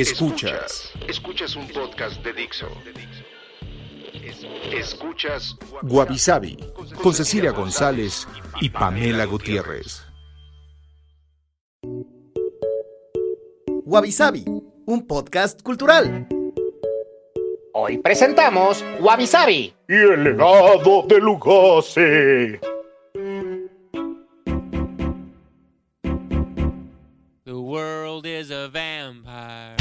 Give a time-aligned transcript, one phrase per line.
[0.00, 0.90] Escuchas.
[1.06, 2.68] Escuchas un podcast de Dixo.
[4.72, 6.56] Escuchas Guavi Sabi
[7.02, 8.26] con Cecilia González
[8.62, 10.02] y Pamela Gutiérrez.
[13.84, 14.44] Wabi Sabi,
[14.86, 16.26] un podcast cultural.
[17.74, 19.74] Hoy presentamos Wabi Sabi.
[19.86, 22.58] y el legado de Lugosi.
[27.44, 29.79] The world is a vampire.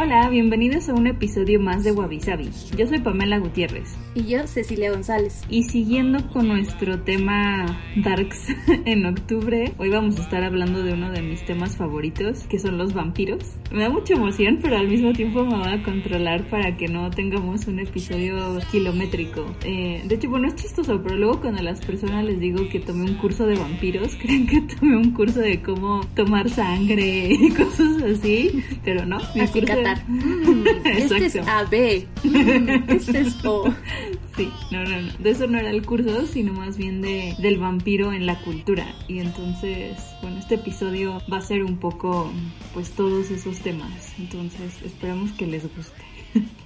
[0.00, 2.50] Hola, bienvenidos a un episodio más de Wabi Sabi.
[2.76, 3.96] Yo soy Pamela Gutiérrez.
[4.14, 5.42] Y yo, Cecilia González.
[5.50, 8.46] Y siguiendo con nuestro tema Darks
[8.84, 12.78] en octubre, hoy vamos a estar hablando de uno de mis temas favoritos, que son
[12.78, 13.42] los vampiros.
[13.72, 17.10] Me da mucha emoción, pero al mismo tiempo me va a controlar para que no
[17.10, 19.46] tengamos un episodio kilométrico.
[19.64, 22.78] Eh, de hecho, bueno, es chistoso, pero luego cuando a las personas les digo que
[22.78, 27.48] tomé un curso de vampiros, creen que tomé un curso de cómo tomar sangre y
[27.56, 29.18] cosas así, pero no.
[29.34, 31.36] mi Así curso- Mm, este es.
[31.36, 32.06] AB.
[32.24, 33.72] Mm, este es O.
[34.36, 35.12] Sí, no, no, no.
[35.18, 38.86] De eso no era el curso, sino más bien de, del vampiro en la cultura.
[39.08, 42.30] Y entonces, bueno, este episodio va a ser un poco,
[42.72, 44.12] pues, todos esos temas.
[44.16, 46.04] Entonces, esperamos que les guste.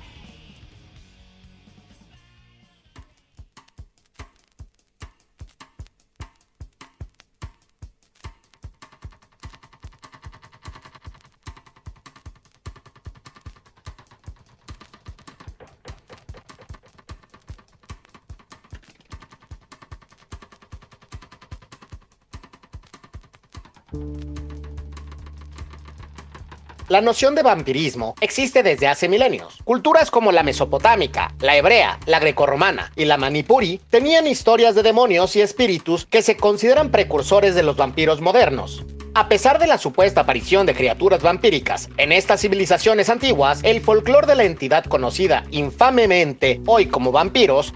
[26.88, 29.58] La noción de vampirismo existe desde hace milenios.
[29.64, 35.34] Culturas como la mesopotámica, la hebrea, la grecorromana y la manipuri tenían historias de demonios
[35.36, 38.84] y espíritus que se consideran precursores de los vampiros modernos.
[39.14, 44.26] A pesar de la supuesta aparición de criaturas vampíricas en estas civilizaciones antiguas, el folclore
[44.26, 47.72] de la entidad conocida infamemente hoy como vampiros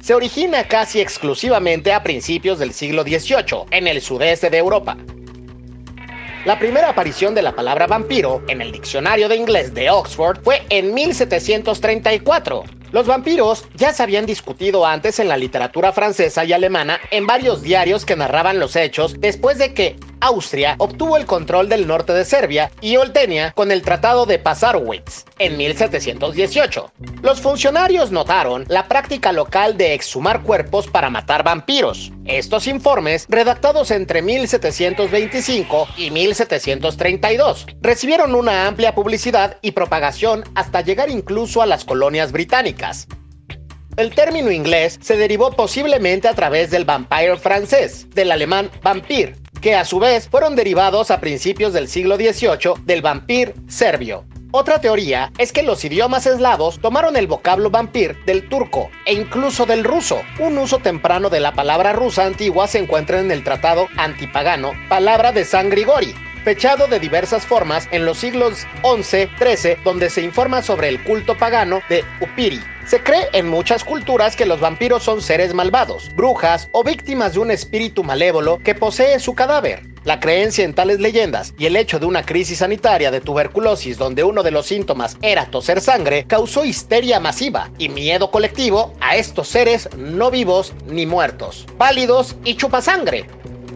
[0.00, 4.96] se origina casi exclusivamente a principios del siglo XVIII en el sudeste de Europa.
[6.44, 10.62] La primera aparición de la palabra vampiro en el diccionario de inglés de Oxford fue
[10.70, 12.64] en 1734.
[12.92, 17.60] Los vampiros ya se habían discutido antes en la literatura francesa y alemana en varios
[17.60, 22.24] diarios que narraban los hechos después de que Austria obtuvo el control del norte de
[22.24, 26.92] Serbia y Oltenia con el Tratado de Passarowitz en 1718.
[27.22, 32.12] Los funcionarios notaron la práctica local de exhumar cuerpos para matar vampiros.
[32.24, 41.10] Estos informes, redactados entre 1725 y 1732, recibieron una amplia publicidad y propagación hasta llegar
[41.10, 43.06] incluso a las colonias británicas.
[43.98, 49.74] El término inglés se derivó posiblemente a través del vampire francés, del alemán vampire, que
[49.74, 54.24] a su vez fueron derivados a principios del siglo XVIII del vampir serbio.
[54.52, 59.66] Otra teoría es que los idiomas eslavos tomaron el vocablo vampir del turco e incluso
[59.66, 60.20] del ruso.
[60.38, 65.32] Un uso temprano de la palabra rusa antigua se encuentra en el tratado antipagano, palabra
[65.32, 66.14] de San Grigori,
[66.44, 71.80] fechado de diversas formas en los siglos XI-XIII, donde se informa sobre el culto pagano
[71.88, 72.60] de Upiri.
[72.88, 77.40] Se cree en muchas culturas que los vampiros son seres malvados, brujas o víctimas de
[77.40, 79.82] un espíritu malévolo que posee su cadáver.
[80.04, 84.24] La creencia en tales leyendas y el hecho de una crisis sanitaria de tuberculosis donde
[84.24, 89.48] uno de los síntomas era toser sangre causó histeria masiva y miedo colectivo a estos
[89.48, 93.26] seres no vivos ni muertos, pálidos y chupasangre.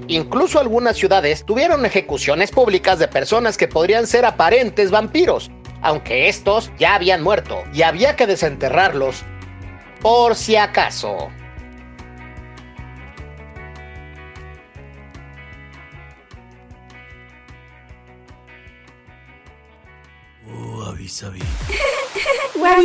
[0.08, 5.50] Incluso algunas ciudades tuvieron ejecuciones públicas de personas que podrían ser aparentes vampiros,
[5.82, 9.24] aunque estos ya habían muerto y había que desenterrarlos
[10.00, 11.30] por si acaso.
[20.46, 21.42] Wabi Sabi.
[22.54, 22.82] bueno,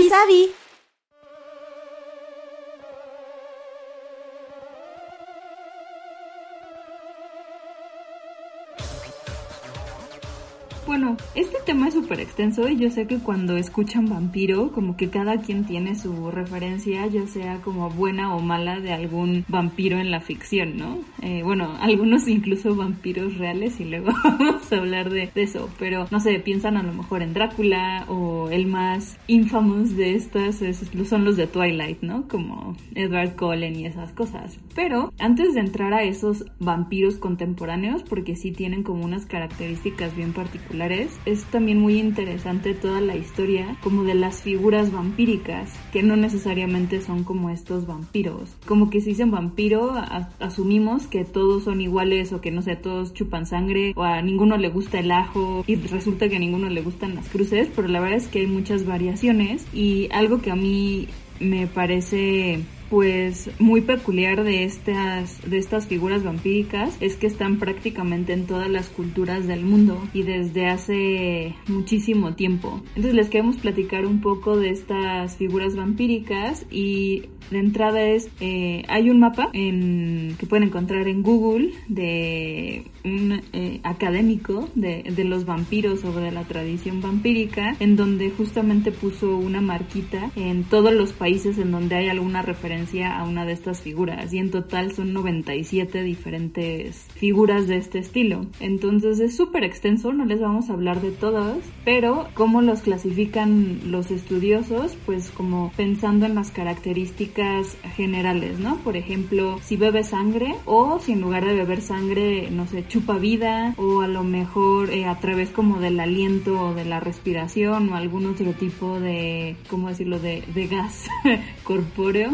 [11.35, 15.41] este tema es súper extenso y yo sé que cuando escuchan vampiro, como que cada
[15.41, 20.21] quien tiene su referencia, ya sea como buena o mala de algún vampiro en la
[20.21, 20.99] ficción, ¿no?
[21.21, 26.19] Eh, bueno, algunos incluso vampiros reales y luego vamos a hablar de, eso, pero no
[26.19, 31.25] sé, piensan a lo mejor en Drácula o el más infamous de estas es, son
[31.25, 32.27] los de Twilight, ¿no?
[32.27, 34.57] Como Edward Cullen y esas cosas.
[34.75, 40.33] Pero antes de entrar a esos vampiros contemporáneos, porque sí tienen como unas características bien
[40.33, 46.15] particulares, es también muy interesante toda la historia como de las figuras vampíricas, que no
[46.15, 48.56] necesariamente son como estos vampiros.
[48.65, 49.94] Como que si dicen vampiro,
[50.39, 54.57] asumimos que todos son iguales o que no sé, todos chupan sangre o a ninguno
[54.57, 58.00] le gusta el ajo y resulta que a ninguno le gustan las cruces, pero la
[58.00, 61.07] verdad es que hay muchas variaciones y algo que a mí
[61.39, 68.33] me parece pues muy peculiar de estas de estas figuras vampíricas es que están prácticamente
[68.33, 72.81] en todas las culturas del mundo y desde hace muchísimo tiempo.
[72.89, 78.83] Entonces les queremos platicar un poco de estas figuras vampíricas y de entrada es eh,
[78.87, 85.23] hay un mapa en, que pueden encontrar en Google de un eh, académico de, de
[85.23, 90.93] los vampiros o de la tradición vampírica en donde justamente puso una marquita en todos
[90.93, 94.94] los países en donde hay alguna referencia a una de estas figuras y en total
[94.94, 98.45] son 97 diferentes figuras de este estilo.
[98.59, 103.91] Entonces es súper extenso, no les vamos a hablar de todas, pero cómo los clasifican
[103.91, 108.77] los estudiosos, pues como pensando en las características generales, ¿no?
[108.77, 113.18] Por ejemplo, si bebe sangre o si en lugar de beber sangre, no sé, chupa
[113.18, 117.89] vida o a lo mejor eh, a través como del aliento o de la respiración
[117.89, 121.07] o algún otro tipo de, ¿cómo decirlo?, de, de gas
[121.63, 122.31] corpóreo.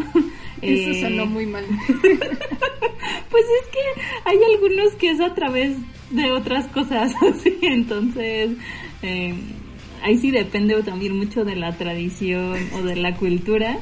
[0.62, 1.66] Eso eh, sonó muy mal.
[1.88, 5.76] pues es que hay algunos que es a través
[6.10, 8.52] de otras cosas, así, entonces
[9.02, 9.34] eh,
[10.02, 13.80] ahí sí depende también mucho de la tradición o de la cultura.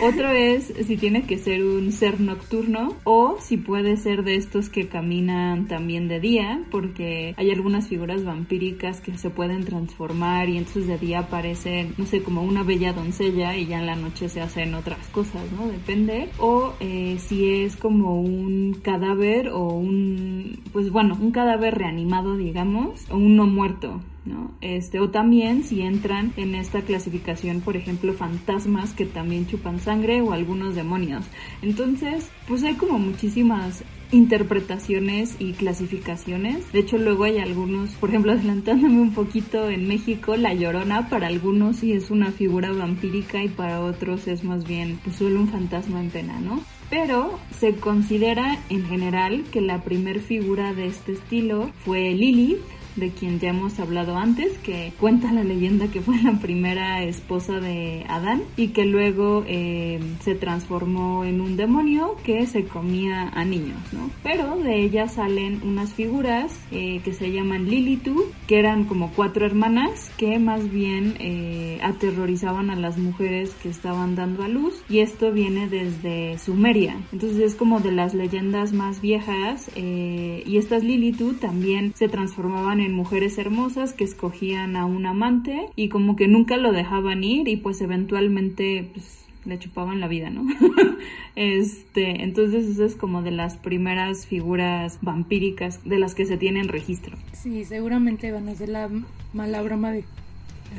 [0.00, 4.68] Otro es si tiene que ser un ser nocturno o si puede ser de estos
[4.68, 10.58] que caminan también de día, porque hay algunas figuras vampíricas que se pueden transformar y
[10.58, 14.28] entonces de día aparecen, no sé, como una bella doncella y ya en la noche
[14.28, 15.66] se hacen otras cosas, ¿no?
[15.66, 16.28] Depende.
[16.38, 23.10] O eh, si es como un cadáver o un, pues bueno, un cadáver reanimado, digamos,
[23.10, 24.00] o un no muerto.
[24.26, 24.52] ¿No?
[24.60, 30.20] Este, o también si entran en esta clasificación, por ejemplo, fantasmas que también chupan sangre
[30.20, 31.24] o algunos demonios.
[31.62, 36.72] Entonces, pues hay como muchísimas interpretaciones y clasificaciones.
[36.72, 41.26] De hecho, luego hay algunos, por ejemplo, adelantándome un poquito en México, la llorona para
[41.26, 45.48] algunos sí es una figura vampírica y para otros es más bien pues, solo un
[45.48, 46.62] fantasma en pena, ¿no?
[46.88, 52.60] Pero se considera en general que la primer figura de este estilo fue Lilith,
[52.96, 57.60] de quien ya hemos hablado antes, que cuenta la leyenda que fue la primera esposa
[57.60, 63.44] de Adán y que luego eh, se transformó en un demonio que se comía a
[63.44, 64.10] niños, ¿no?
[64.22, 69.46] Pero de ella salen unas figuras eh, que se llaman Lilitu, que eran como cuatro
[69.46, 75.00] hermanas que más bien eh, aterrorizaban a las mujeres que estaban dando a luz y
[75.00, 76.96] esto viene desde Sumeria.
[77.12, 82.85] Entonces es como de las leyendas más viejas y estas Lilitu también se transformaban en
[82.94, 87.56] mujeres hermosas que escogían a un amante y como que nunca lo dejaban ir y
[87.56, 90.44] pues eventualmente pues le chupaban la vida, ¿no?
[91.36, 96.68] este, entonces eso es como de las primeras figuras vampíricas de las que se tienen
[96.68, 97.16] registro.
[97.32, 98.90] Sí, seguramente van a hacer la
[99.32, 100.04] mala broma de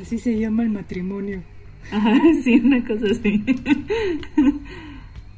[0.00, 1.42] así se llama el matrimonio.
[1.90, 2.12] Ajá,
[2.44, 3.42] sí, una cosa así.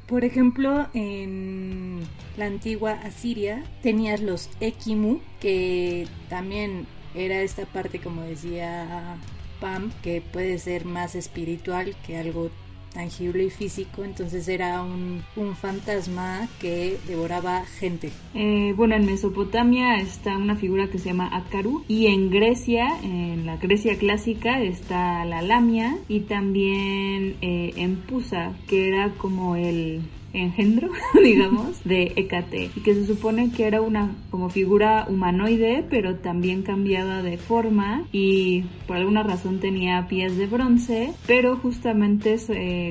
[0.06, 2.00] Por ejemplo, en
[2.40, 9.18] la antigua Asiria tenías los Ekimu, que también era esta parte, como decía
[9.60, 12.50] Pam, que puede ser más espiritual que algo
[12.94, 15.22] tangible y físico, entonces era un,
[15.54, 18.10] fantasma que devoraba gente.
[18.34, 23.44] Eh, bueno, en Mesopotamia está una figura que se llama Akaru y en Grecia, en
[23.44, 30.00] la Grecia clásica, está la Lamia y también eh, en Pusa, que era como el
[30.32, 30.90] engendro,
[31.22, 36.62] digamos, de Hécate y que se supone que era una como figura humanoide, pero también
[36.62, 42.36] cambiada de forma y por alguna razón tenía pies de bronce, pero justamente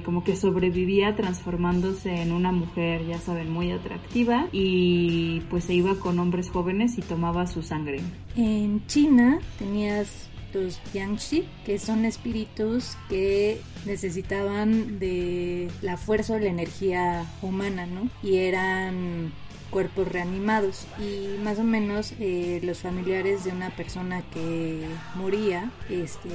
[0.03, 5.95] como que sobrevivía transformándose en una mujer, ya saben, muy atractiva y pues se iba
[5.95, 7.99] con hombres jóvenes y tomaba su sangre.
[8.35, 16.47] En China tenías los Yangshi, que son espíritus que necesitaban de la fuerza o la
[16.47, 18.09] energía humana, ¿no?
[18.23, 19.31] Y eran
[19.69, 24.83] cuerpos reanimados y más o menos eh, los familiares de una persona que
[25.15, 26.29] moría este,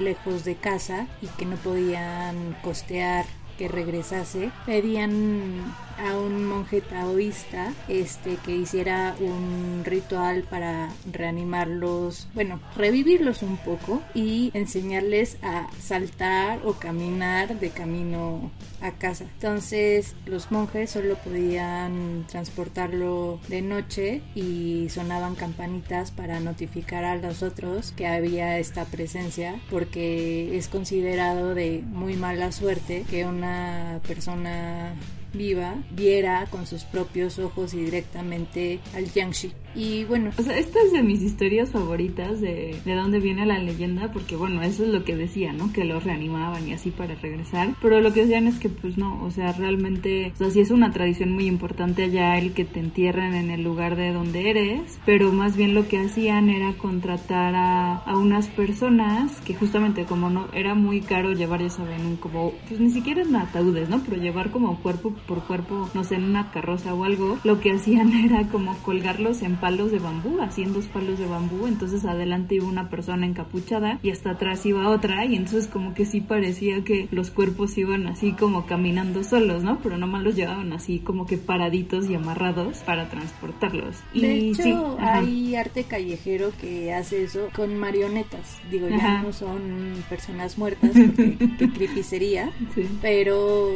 [0.00, 3.24] lejos de casa y que no podían costear
[3.56, 12.60] que regresase, pedían a un monje taoísta este que hiciera un ritual para reanimarlos, bueno,
[12.76, 19.24] revivirlos un poco y enseñarles a saltar o caminar de camino a casa.
[19.24, 27.42] Entonces, los monjes solo podían transportarlo de noche y sonaban campanitas para notificar a los
[27.42, 34.94] otros que había esta presencia porque es considerado de muy mala suerte que una persona
[35.34, 39.52] viva viera con sus propios ojos y directamente al Jiangxi.
[39.74, 43.58] Y bueno, o sea, esta es de mis historias favoritas de, de dónde viene la
[43.58, 45.72] leyenda, porque bueno, eso es lo que decía, ¿no?
[45.72, 47.74] Que los reanimaban y así para regresar.
[47.82, 50.70] Pero lo que decían es que pues no, o sea, realmente, o sea, sí es
[50.70, 54.98] una tradición muy importante allá el que te entierren en el lugar de donde eres,
[55.04, 60.30] pero más bien lo que hacían era contratar a, a unas personas que justamente como
[60.30, 64.00] no, era muy caro llevar, ya saben, un como, pues ni siquiera en ataúdes, ¿no?
[64.00, 67.72] Pero llevar como cuerpo por cuerpo, no sé, en una carroza o algo, lo que
[67.72, 72.66] hacían era como colgarlos en palos de bambú, haciendo palos de bambú, entonces adelante iba
[72.66, 77.08] una persona encapuchada y hasta atrás iba otra y entonces como que sí parecía que
[77.10, 79.78] los cuerpos iban así como caminando solos, ¿no?
[79.82, 83.96] Pero nomás los llevaban así como que paraditos y amarrados para transportarlos.
[84.12, 88.58] De y hecho, sí, hay arte callejero que hace eso con marionetas.
[88.70, 89.22] Digo, ya Ajá.
[89.22, 92.86] no son personas muertas, porque qué creepy sería, Sí.
[93.00, 93.70] pero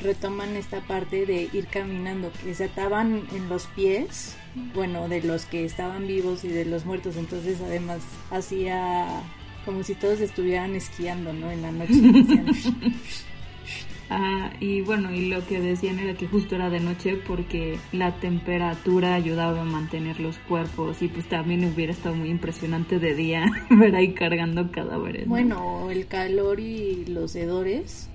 [0.00, 4.36] retoman esta parte de ir caminando, que se ataban en los pies,
[4.74, 8.00] bueno, de los que estaban vivos y de los muertos, entonces además
[8.30, 9.22] hacía
[9.64, 11.50] como si todos estuvieran esquiando, ¿no?
[11.50, 11.92] En la noche.
[14.10, 18.14] Ah, y bueno, y lo que decían era que justo era de noche porque la
[18.14, 23.44] temperatura ayudaba a mantener los cuerpos y pues también hubiera estado muy impresionante de día
[23.70, 25.26] ver ahí cargando cadáveres.
[25.26, 25.30] ¿no?
[25.30, 28.08] bueno, el calor y los hedores.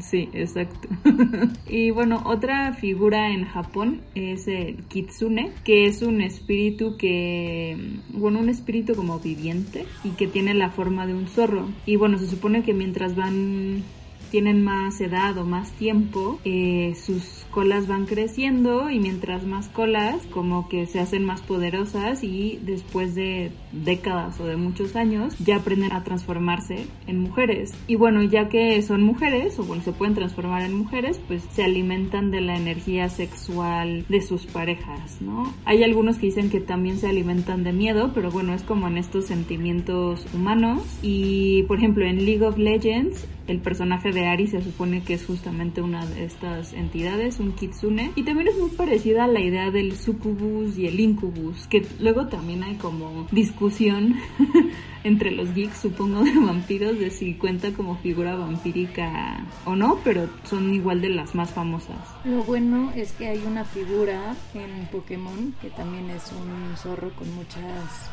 [0.00, 0.88] Sí, exacto.
[1.68, 7.76] y bueno, otra figura en Japón es el kitsune, que es un espíritu que,
[8.10, 11.68] bueno, un espíritu como viviente y que tiene la forma de un zorro.
[11.86, 13.82] Y bueno, se supone que mientras van
[14.30, 20.24] tienen más edad o más tiempo, eh, sus colas van creciendo y mientras más colas
[20.30, 25.56] como que se hacen más poderosas y después de décadas o de muchos años ya
[25.56, 27.72] aprenden a transformarse en mujeres.
[27.88, 31.64] Y bueno, ya que son mujeres o bueno, se pueden transformar en mujeres, pues se
[31.64, 35.52] alimentan de la energía sexual de sus parejas, ¿no?
[35.64, 38.98] Hay algunos que dicen que también se alimentan de miedo, pero bueno, es como en
[38.98, 44.62] estos sentimientos humanos y por ejemplo en League of Legends el personaje de Ari se
[44.62, 49.24] supone que es justamente una de estas entidades, un kitsune, y también es muy parecida
[49.24, 54.16] a la idea del sucubus y el incubus, que luego también hay como discusión
[55.04, 60.28] entre los geeks, supongo, de vampiros, de si cuenta como figura vampírica o no, pero
[60.44, 61.96] son igual de las más famosas.
[62.24, 67.34] Lo bueno es que hay una figura en Pokémon que también es un zorro con
[67.34, 68.10] muchas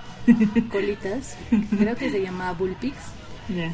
[0.71, 1.37] colitas.
[1.77, 2.95] Creo que se llama Bullpix.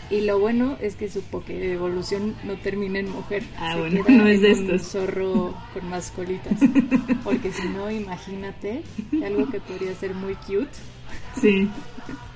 [0.09, 3.43] Y lo bueno es que su Poké evolución no termina en mujer.
[3.57, 4.91] Ah, Se bueno, queda no es de en un estos.
[4.91, 6.59] zorro con más colitas.
[7.23, 8.83] Porque si no, imagínate
[9.25, 10.69] algo que podría ser muy cute.
[11.39, 11.69] Sí.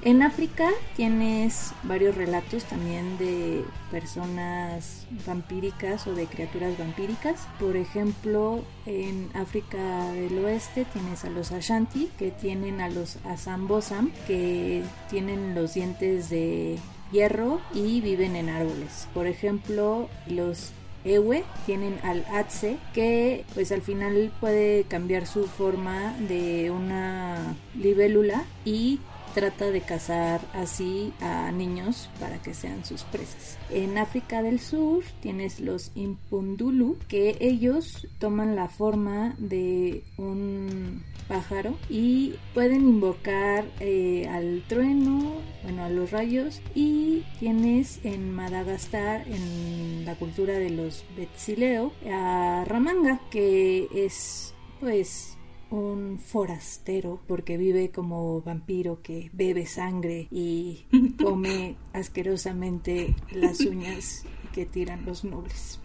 [0.04, 7.48] En África tienes varios relatos también de personas vampíricas o de criaturas vampíricas.
[7.60, 14.12] Por ejemplo, en África del Oeste tienes a los Ashanti, que tienen a los Asambosam,
[14.28, 16.78] que tienen los dientes de
[17.16, 19.08] hierro y viven en árboles.
[19.14, 20.72] Por ejemplo, los
[21.06, 28.44] Ewe tienen al Atse que pues al final puede cambiar su forma de una libélula
[28.66, 29.00] y
[29.36, 33.58] trata de cazar así a niños para que sean sus presas.
[33.70, 41.76] En África del Sur tienes los Impundulu que ellos toman la forma de un pájaro
[41.90, 50.06] y pueden invocar eh, al trueno, bueno, a los rayos y tienes en Madagascar, en
[50.06, 55.35] la cultura de los Betsileo, a Ramanga, que es pues
[55.76, 60.86] un forastero porque vive como vampiro que bebe sangre y
[61.22, 65.80] come asquerosamente las uñas que tiran los nobles.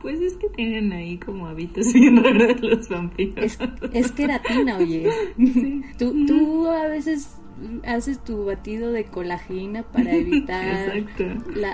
[0.00, 3.44] Pues es que tienen ahí como hábitos bien raros los vampiros.
[3.44, 3.58] Es,
[3.92, 5.10] es queratina, oye.
[5.98, 7.36] Tú, tú a veces
[7.84, 11.04] haces tu batido de colagina para evitar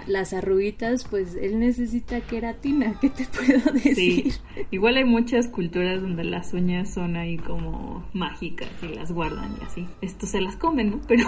[0.07, 3.95] las arruguitas, pues él necesita queratina, ¿qué te puedo decir?
[3.95, 4.33] Sí.
[4.71, 9.65] Igual hay muchas culturas donde las uñas son ahí como mágicas y las guardan y
[9.65, 9.87] así.
[10.01, 11.01] Esto se las comen, ¿no?
[11.07, 11.27] Pero...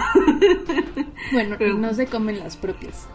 [1.31, 3.07] bueno, no se comen las propias.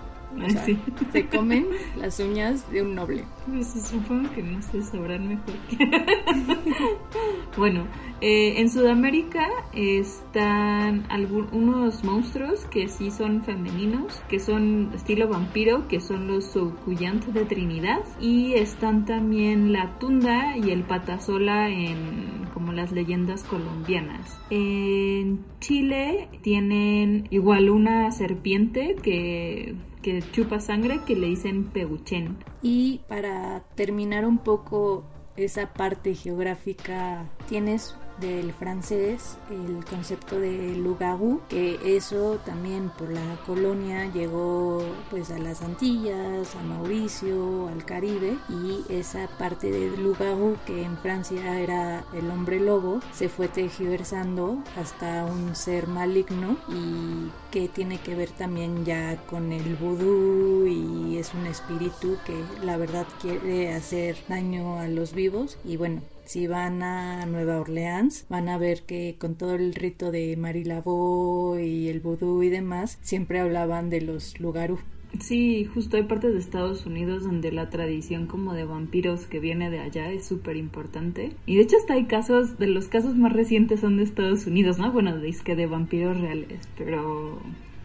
[1.12, 3.25] Se comen las uñas de un noble.
[3.47, 5.55] Pues supongo que no se sabrán mejor
[7.57, 7.87] bueno,
[8.21, 16.01] eh, en Sudamérica están algunos monstruos que sí son femeninos, que son estilo vampiro, que
[16.01, 18.01] son los Soukuyant de Trinidad.
[18.21, 24.39] Y están también la tunda y el patasola en como las leyendas colombianas.
[24.51, 32.37] En Chile tienen igual una serpiente que que chupa sangre que le dicen peguchen.
[32.61, 35.05] Y para terminar un poco
[35.37, 41.00] esa parte geográfica, tienes del francés el concepto de loup
[41.49, 48.37] que eso también por la colonia llegó pues a las Antillas, a Mauricio, al Caribe
[48.49, 50.19] y esa parte de loup
[50.66, 57.31] que en Francia era el hombre lobo se fue tejiversando hasta un ser maligno y
[57.50, 62.76] que tiene que ver también ya con el vudú y es un espíritu que la
[62.76, 65.59] verdad quiere hacer daño a los vivos.
[65.64, 70.11] Y bueno si van a Nueva Orleans, van a ver que con todo el rito
[70.11, 74.79] de Marilabo y el vudú y demás, siempre hablaban de los lugarú.
[75.21, 79.71] Sí, justo hay partes de Estados Unidos donde la tradición como de vampiros que viene
[79.71, 81.33] de allá es súper importante.
[81.45, 84.79] Y de hecho hasta hay casos, de los casos más recientes son de Estados Unidos,
[84.79, 84.91] ¿no?
[84.91, 87.41] Bueno, dice que de vampiros reales, pero...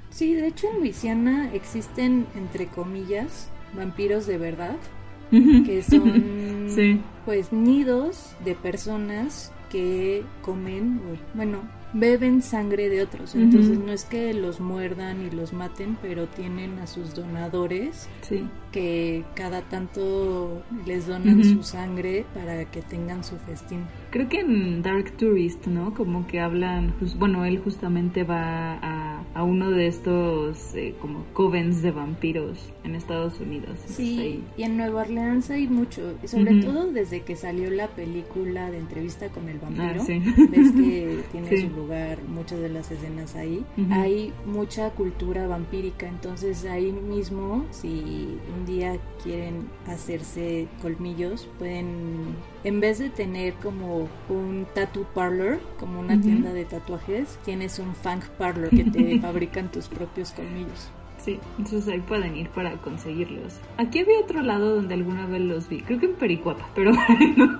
[0.10, 4.78] Sí, de hecho en Luisiana existen, entre comillas, vampiros de verdad
[5.32, 11.02] que son pues nidos de personas que comen,
[11.34, 11.62] bueno,
[11.94, 13.36] beben sangre de otros.
[13.36, 18.08] Entonces no es que los muerdan y los maten, pero tienen a sus donadores
[18.78, 23.80] que cada tanto les donan su sangre para que tengan su festín.
[24.12, 25.96] Creo que en Dark Tourist, ¿no?
[25.96, 31.82] Como que hablan, bueno, él justamente va a, a uno de estos eh, como covens
[31.82, 33.80] de vampiros en Estados Unidos.
[33.88, 38.78] Sí, y en Nueva Orleans hay mucho, sobre todo desde que salió la película de
[38.78, 40.02] entrevista con el vampiro.
[40.02, 43.66] Ah, ves que tiene su lugar muchas de las escenas ahí.
[43.90, 52.80] Hay mucha cultura vampírica, entonces ahí mismo, si un día quieren hacerse colmillos, pueden, en
[52.80, 58.26] vez de tener como un tattoo parlor, como una tienda de tatuajes, tienes un funk
[58.38, 60.92] parlor que te fabrican tus propios colmillos.
[61.28, 63.60] Sí, entonces ahí pueden ir para conseguirlos.
[63.78, 67.60] Aquí había otro lado donde alguna vez los vi, creo que en Pericuapa, pero bueno,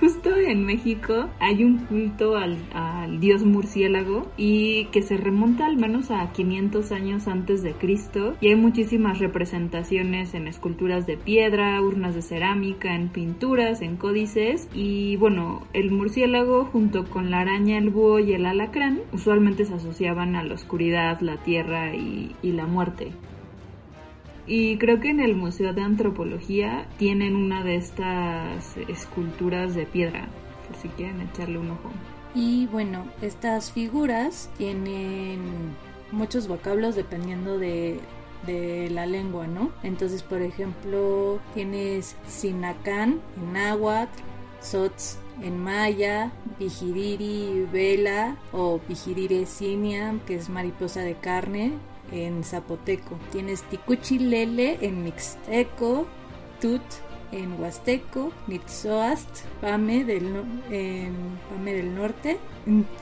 [0.00, 5.76] justo en México hay un culto al, al, dios murciélago y que se remonta al
[5.76, 8.34] menos a 500 años antes de Cristo.
[8.40, 14.70] Y hay muchísimas representaciones en esculturas de piedra, urnas de cerámica, en pinturas, en códices.
[14.72, 19.74] Y bueno, el murciélago junto con la araña, el búho y el alacrán usualmente se
[19.74, 23.12] asociaban a la oscuridad, la tierra y, y la muerte.
[24.46, 30.28] Y creo que en el Museo de Antropología tienen una de estas esculturas de piedra,
[30.80, 31.90] si quieren echarle un ojo.
[32.34, 35.40] Y bueno, estas figuras tienen
[36.12, 38.00] muchos vocablos dependiendo de,
[38.90, 39.70] la lengua, ¿no?
[39.84, 44.22] Entonces, por ejemplo, tienes Sinacán en náhuatl,
[44.60, 51.72] Sots en maya, Vigiriri vela o Vigirire siniam, que es mariposa de carne,
[52.12, 53.18] en zapoteco.
[53.32, 56.06] Tienes Ticuchilele en mixteco,
[56.60, 56.82] Tut
[57.32, 60.26] en huasteco, Nitzoast, Pame del,
[60.70, 61.14] en
[61.48, 62.38] Pame del norte,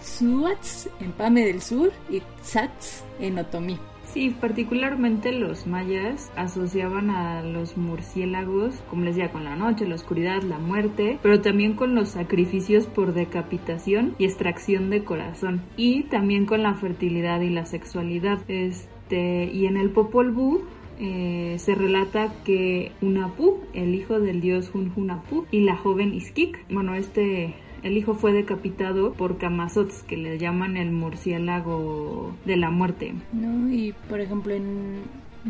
[0.00, 3.78] Tzuatz en Pame del sur y Tzatz en otomí.
[4.12, 9.96] Sí, particularmente los mayas asociaban a los murciélagos, como les decía, con la noche, la
[9.96, 16.04] oscuridad, la muerte, pero también con los sacrificios por decapitación y extracción de corazón, y
[16.04, 18.38] también con la fertilidad y la sexualidad.
[18.48, 20.60] Este este, y en el Popol Vuh
[21.00, 26.94] eh, se relata que Unapu, el hijo del dios Hunhunapu, y la joven Iskik, bueno,
[26.94, 33.14] este el hijo fue decapitado por Camazots, que le llaman el murciélago de la muerte.
[33.32, 35.02] No, y por ejemplo en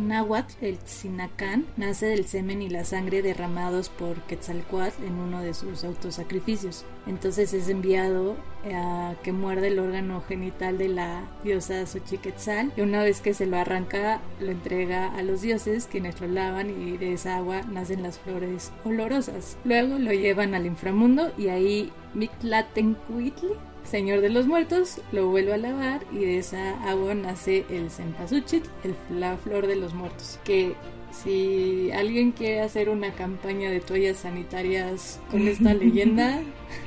[0.06, 5.54] Nahuatl, el Tzinacán, nace del semen y la sangre derramados por Quetzalcoatl en uno de
[5.54, 6.84] sus autosacrificios.
[7.06, 8.36] Entonces es enviado
[8.72, 13.46] a que muerde el órgano genital de la diosa Xochiquetzal y una vez que se
[13.46, 18.02] lo arranca lo entrega a los dioses quienes lo lavan y de esa agua nacen
[18.02, 19.56] las flores olorosas.
[19.64, 23.50] Luego lo llevan al inframundo y ahí Mictlatencuitli
[23.90, 28.62] señor de los muertos lo vuelve a lavar y de esa agua nace el cempasúchil,
[28.84, 30.74] el, la flor de los muertos, que
[31.22, 36.40] si alguien quiere hacer una campaña de toallas sanitarias con esta leyenda,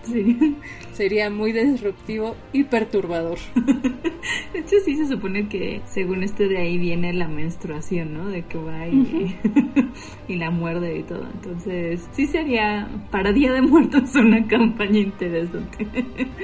[0.94, 3.38] sería muy disruptivo y perturbador.
[4.54, 8.30] De hecho, sí se supone que según este de ahí viene la menstruación, ¿no?
[8.30, 9.36] De que va y,
[10.28, 11.26] y la muerde y todo.
[11.34, 15.88] Entonces, sí sería para Día de Muertos una campaña interesante.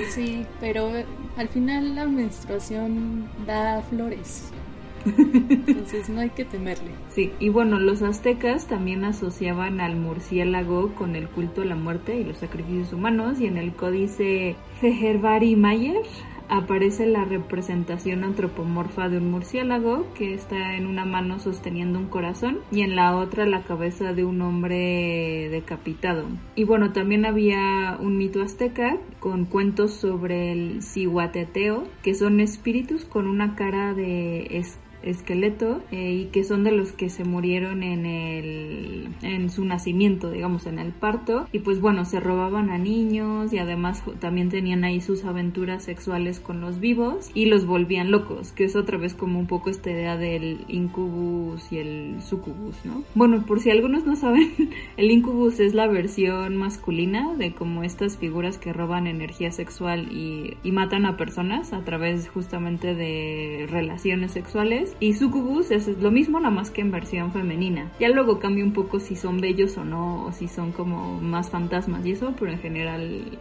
[0.10, 0.92] Sí, pero
[1.38, 4.52] al final la menstruación da flores.
[5.06, 6.92] Entonces no hay que temerle.
[7.10, 12.20] Sí, y bueno, los aztecas también asociaban al murciélago con el culto a la muerte
[12.20, 16.02] y los sacrificios humanos, y en el códice Feherbari Mayer
[16.50, 22.60] aparece la representación antropomorfa de un murciélago que está en una mano sosteniendo un corazón
[22.72, 26.26] y en la otra la cabeza de un hombre decapitado.
[26.56, 33.04] Y bueno, también había un mito azteca con cuentos sobre el cihuateteo, que son espíritus
[33.06, 34.58] con una cara de
[35.08, 40.32] esqueleto eh, y que son de los que se murieron en el en su nacimiento
[40.32, 41.48] digamos en el parto.
[41.52, 46.40] Y pues bueno se robaban a niños y además también tenían ahí sus aventuras sexuales
[46.40, 49.92] con los vivos y los volvían locos que es otra vez como un poco esta
[49.92, 54.52] idea del incubus y el sucubus no bueno por si algunos no saben
[54.98, 60.58] el incubus es la versión masculina de como estas figuras que roban energía sexual y,
[60.64, 66.40] y matan a personas a través justamente de relaciones sexuales y Sucubus es lo mismo,
[66.40, 67.92] nada más que en versión femenina.
[68.00, 71.50] Ya luego cambia un poco si son bellos o no, o si son como más
[71.50, 73.40] fantasmas y eso, pero en general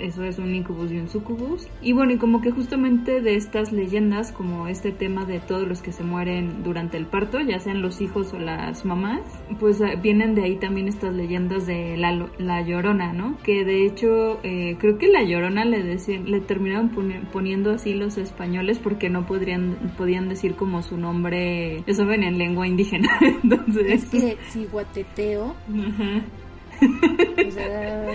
[0.00, 1.66] eso es un incubus y un sucubus.
[1.82, 5.82] Y bueno, y como que justamente de estas leyendas, como este tema de todos los
[5.82, 9.20] que se mueren durante el parto, ya sean los hijos o las mamás,
[9.58, 13.36] pues ah, vienen de ahí también estas leyendas de la, la llorona, ¿no?
[13.42, 16.90] Que de hecho eh, creo que la llorona le decían, le terminaron
[17.32, 22.38] poniendo así los españoles porque no podrían, podían decir como su nombre, ya saben, en
[22.38, 23.08] lengua indígena.
[23.42, 24.04] Entonces...
[24.04, 25.54] Es que si guateteo.
[25.68, 26.22] Ajá.
[27.46, 28.06] O sea,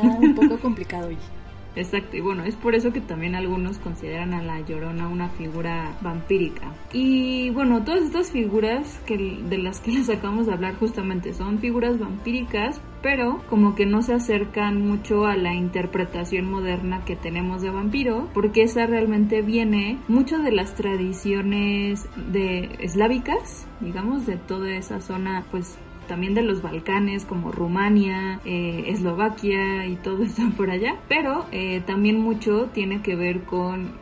[0.00, 1.18] un poco complicado hoy.
[1.74, 5.96] Exacto, y bueno, es por eso que también algunos consideran a la Llorona una figura
[6.02, 6.72] vampírica.
[6.92, 11.58] Y bueno, todas estas figuras que, de las que les acabamos de hablar justamente son
[11.58, 17.62] figuras vampíricas, pero como que no se acercan mucho a la interpretación moderna que tenemos
[17.62, 24.76] de vampiro, porque esa realmente viene mucho de las tradiciones de eslávicas, digamos, de toda
[24.76, 25.78] esa zona pues
[26.12, 31.80] también de los Balcanes como Rumania, eh, Eslovaquia y todo esto por allá, pero eh,
[31.86, 33.92] también mucho tiene que ver con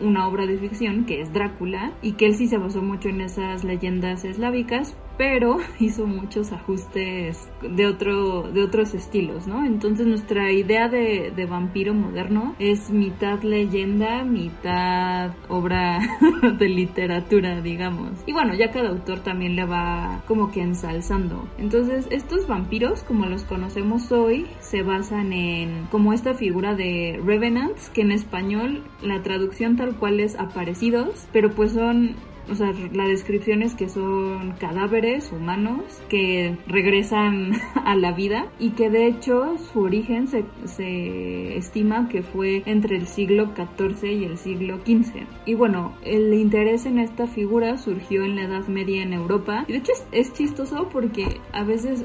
[0.00, 3.20] una obra de ficción que es Drácula y que él sí se basó mucho en
[3.20, 9.66] esas leyendas eslávicas, pero hizo muchos ajustes de, otro, de otros estilos, ¿no?
[9.66, 16.00] Entonces nuestra idea de, de vampiro moderno es mitad leyenda, mitad obra
[16.58, 18.12] de literatura, digamos.
[18.24, 21.46] Y bueno, ya cada autor también le va como que ensalzando.
[21.58, 27.90] Entonces estos vampiros, como los conocemos hoy, se basan en como esta figura de revenants,
[27.90, 32.16] que en español la traducción tal cual es aparecidos, pero pues son
[32.50, 37.52] o sea, la descripción es que son cadáveres humanos que regresan
[37.84, 42.96] a la vida y que de hecho su origen se, se estima que fue entre
[42.96, 45.26] el siglo XIV y el siglo XV.
[45.46, 49.64] Y bueno, el interés en esta figura surgió en la Edad Media en Europa.
[49.68, 52.04] Y de hecho es, es chistoso porque a veces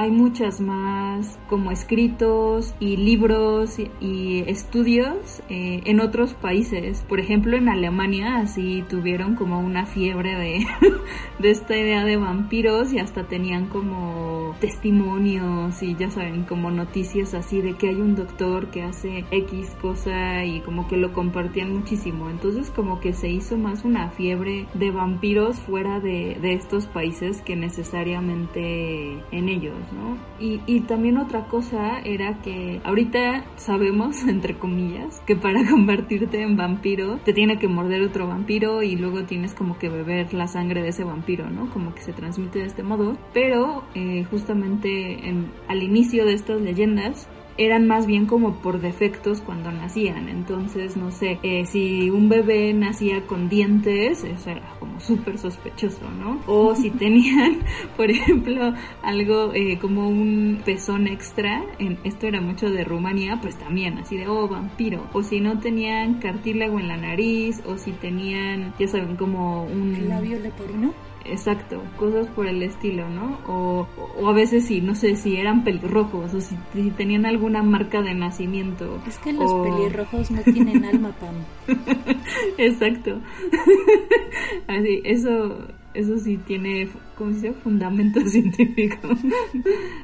[0.00, 7.04] hay muchas más como escritos y libros y, estudios eh, en otros países.
[7.06, 10.66] Por ejemplo, en Alemania así tuvieron como una fiebre de,
[11.38, 17.34] de esta idea de vampiros y hasta tenían como testimonios y ya saben, como noticias
[17.34, 21.74] así de que hay un doctor que hace X cosa y como que lo compartían
[21.74, 22.30] muchísimo.
[22.30, 27.42] Entonces como que se hizo más una fiebre de vampiros fuera de, de estos países
[27.42, 29.89] que necesariamente en ellos.
[30.38, 36.56] Y, y también otra cosa era que ahorita sabemos, entre comillas, que para convertirte en
[36.56, 40.82] vampiro te tiene que morder otro vampiro y luego tienes como que beber la sangre
[40.82, 41.70] de ese vampiro, ¿no?
[41.70, 43.16] Como que se transmite de este modo.
[43.32, 47.28] Pero eh, justamente en, al inicio de estas leyendas
[47.60, 50.30] eran más bien como por defectos cuando nacían.
[50.30, 56.10] Entonces, no sé, eh, si un bebé nacía con dientes, eso era como súper sospechoso,
[56.10, 56.40] ¿no?
[56.46, 57.58] O si tenían,
[57.98, 63.56] por ejemplo, algo eh, como un pezón extra, en, esto era mucho de Rumanía, pues
[63.56, 65.06] también así de, oh, vampiro.
[65.12, 70.08] O si no tenían cartílago en la nariz, o si tenían, ya saben, como un...
[70.08, 70.94] ¿Labio leporino?
[71.24, 73.38] Exacto, cosas por el estilo, ¿no?
[73.46, 73.86] O,
[74.18, 78.02] o a veces sí, no sé si eran pelirrojos o si, si tenían alguna marca
[78.02, 79.00] de nacimiento.
[79.06, 81.76] Es que los pelirrojos no tienen alma, Pam.
[82.58, 83.20] Exacto.
[84.66, 87.52] Así, eso eso sí tiene, ¿cómo se dice?
[87.52, 89.08] Fundamento científico.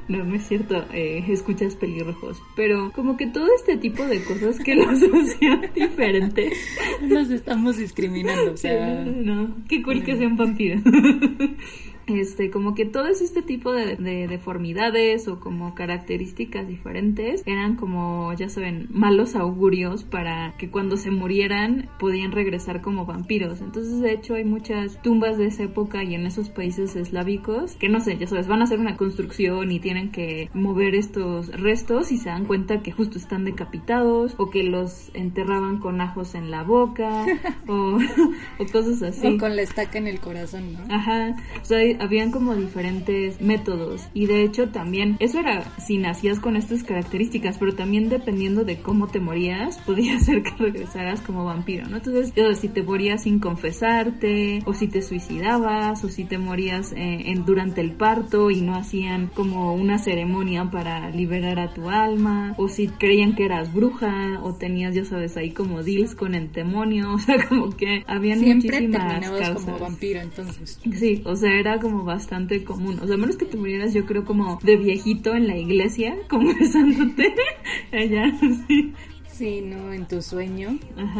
[0.07, 2.41] no, no es cierto, eh, escuchas pelirrojos.
[2.55, 6.53] Pero como que todo este tipo de cosas que los hacían diferentes.
[7.01, 9.05] Nos estamos discriminando, o sea.
[9.27, 10.81] No, qué cool que sean vampiros.
[12.07, 18.49] este, como que todo este tipo de, deformidades o como características diferentes eran como, ya
[18.49, 23.61] saben, malos augurios para que cuando se murieran podían regresar como vampiros.
[23.61, 27.89] Entonces, de hecho, hay muchas tumbas de esa época y en esos países eslávicos que
[27.89, 32.11] no sé, ya sabes, van a hacer una construcción y tienen que mover estos restos
[32.11, 36.51] y se dan cuenta que justo están decapitados o que los enterraban con ajos en
[36.51, 37.25] la boca
[37.67, 37.99] o,
[38.59, 39.27] o cosas así.
[39.27, 40.93] O con la estaca en el corazón, ¿no?
[40.93, 41.35] Ajá.
[41.61, 46.55] O sea, habían como diferentes métodos y de hecho también eso era si nacías con
[46.55, 51.87] estas características, pero también dependiendo de cómo te morías, podía ser que regresaras como vampiro,
[51.87, 51.97] ¿no?
[51.97, 57.31] Entonces, si te morías sin confesarte o si te suicidabas o si te morías eh,
[57.31, 62.53] en, durante el parto y no hacían como una ceremonia para liberar a tu alma
[62.57, 66.51] o si creían que eras bruja o tenías, ya sabes, ahí como deals con el
[66.51, 70.79] demonio, o sea, como que habían Siempre muchísimas terminabas como vampiro entonces.
[70.97, 72.99] Sí, o sea, era como bastante común.
[73.01, 76.53] O sea, menos que te murieras, yo creo, como de viejito en la iglesia, como
[76.53, 77.33] besándote
[77.91, 78.31] allá,
[78.67, 78.93] sí.
[79.27, 80.79] Sí, no, en tu sueño,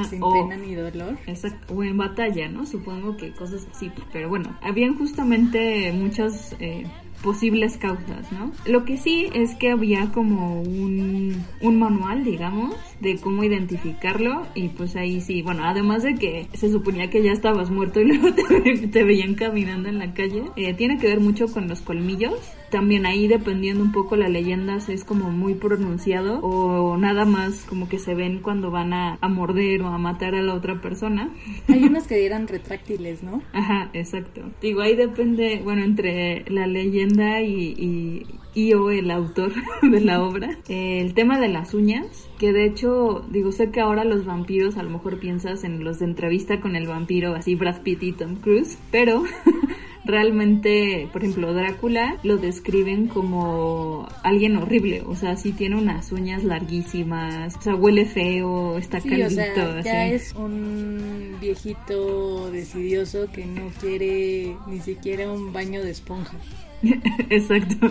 [0.10, 1.19] sin pena ni dolor.
[1.27, 2.65] Exacto, o en batalla, ¿no?
[2.65, 3.91] Supongo que cosas así.
[4.12, 6.88] Pero bueno, habían justamente muchas eh,
[7.21, 8.51] posibles causas, ¿no?
[8.65, 14.69] Lo que sí es que había como un, un manual, digamos, de cómo identificarlo y
[14.69, 18.30] pues ahí sí, bueno, además de que se suponía que ya estabas muerto y luego
[18.34, 22.34] te, veían caminando en la calle, eh, tiene que ver mucho con los colmillos.
[22.69, 27.88] También ahí dependiendo un poco la leyenda es como muy pronunciado o nada más como
[27.88, 31.30] que se ven cuando van a, morder o a matar a la otra persona.
[31.67, 33.41] Hay unos que eran retráctiles, ¿no?
[33.53, 34.41] Ajá, exacto.
[34.62, 38.25] Digo, ahí depende, bueno, entre la leyenda y,
[38.58, 39.53] y o el autor
[39.84, 40.58] de la obra.
[40.67, 44.84] el tema de las uñas, que de hecho, digo, sé que ahora los vampiros a
[44.84, 48.36] lo mejor piensas en los de entrevista con el vampiro, así Brad Pitt y Tom
[48.36, 49.23] Cruise, pero
[50.08, 56.43] realmente, por ejemplo, Drácula lo describen como alguien horrible, o sea, sí tiene unas uñas
[56.43, 63.46] larguísimas, o sea, huele feo, está sí, O sea, ya es un viejito decidioso que
[63.46, 66.38] no quiere ni siquiera un baño de esponja.
[67.29, 67.87] Exacto.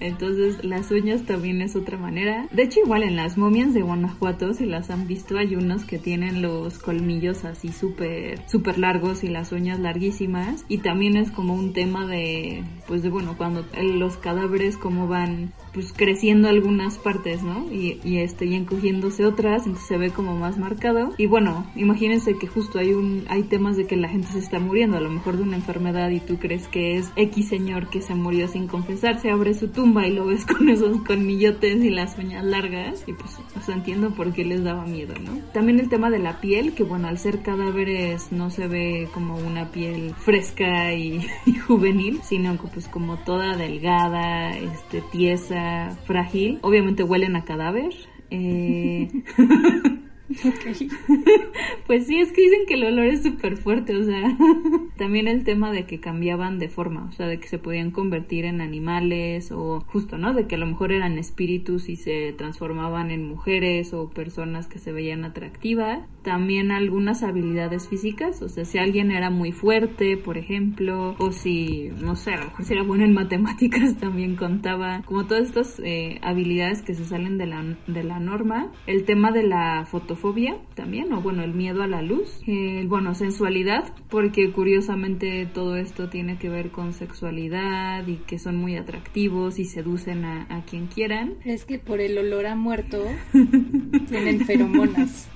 [0.00, 2.46] Entonces las uñas también es otra manera.
[2.52, 5.98] De hecho igual en las momias de Guanajuato, si las han visto, hay unos que
[5.98, 10.64] tienen los colmillos así súper, súper largos y las uñas larguísimas.
[10.68, 15.52] Y también es como un tema de, pues de bueno, cuando los cadáveres como van
[15.72, 17.70] pues creciendo algunas partes, ¿no?
[17.70, 21.12] Y, y, este, y encogiéndose otras, entonces se ve como más marcado.
[21.18, 24.58] Y bueno, imagínense que justo hay un, hay temas de que la gente se está
[24.58, 28.00] muriendo, a lo mejor de una enfermedad y tú crees que es X señor que
[28.00, 32.18] se murió sin confesarse, abre su tumba y lo ves con esos colmillotes y las
[32.18, 35.38] uñas largas y pues, pues entiendo por qué les daba miedo, ¿no?
[35.52, 39.36] También el tema de la piel, que bueno, al ser cadáveres no se ve como
[39.36, 46.60] una piel fresca y, y juvenil, sino pues como toda delgada, este, tiesa, frágil.
[46.62, 47.92] Obviamente huelen a cadáver.
[48.30, 49.10] Eh...
[51.86, 54.36] pues sí, es que dicen que el olor es súper fuerte, o sea,
[54.96, 58.44] también el tema de que cambiaban de forma, o sea, de que se podían convertir
[58.44, 60.34] en animales o justo, ¿no?
[60.34, 64.78] De que a lo mejor eran espíritus y se transformaban en mujeres o personas que
[64.78, 66.06] se veían atractivas.
[66.22, 71.90] También algunas habilidades físicas, o sea, si alguien era muy fuerte, por ejemplo, o si,
[72.02, 75.80] no sé, a lo mejor si era bueno en matemáticas, también contaba como todas estas
[75.82, 78.70] eh, habilidades que se salen de la, de la norma.
[78.86, 82.40] El tema de la fotografía fobia también, o bueno, el miedo a la luz.
[82.46, 88.56] Eh, bueno, sensualidad, porque curiosamente todo esto tiene que ver con sexualidad y que son
[88.56, 91.34] muy atractivos y seducen a, quien quieran.
[91.44, 93.02] Es que por el olor a muerto
[94.08, 95.28] tienen feromonas.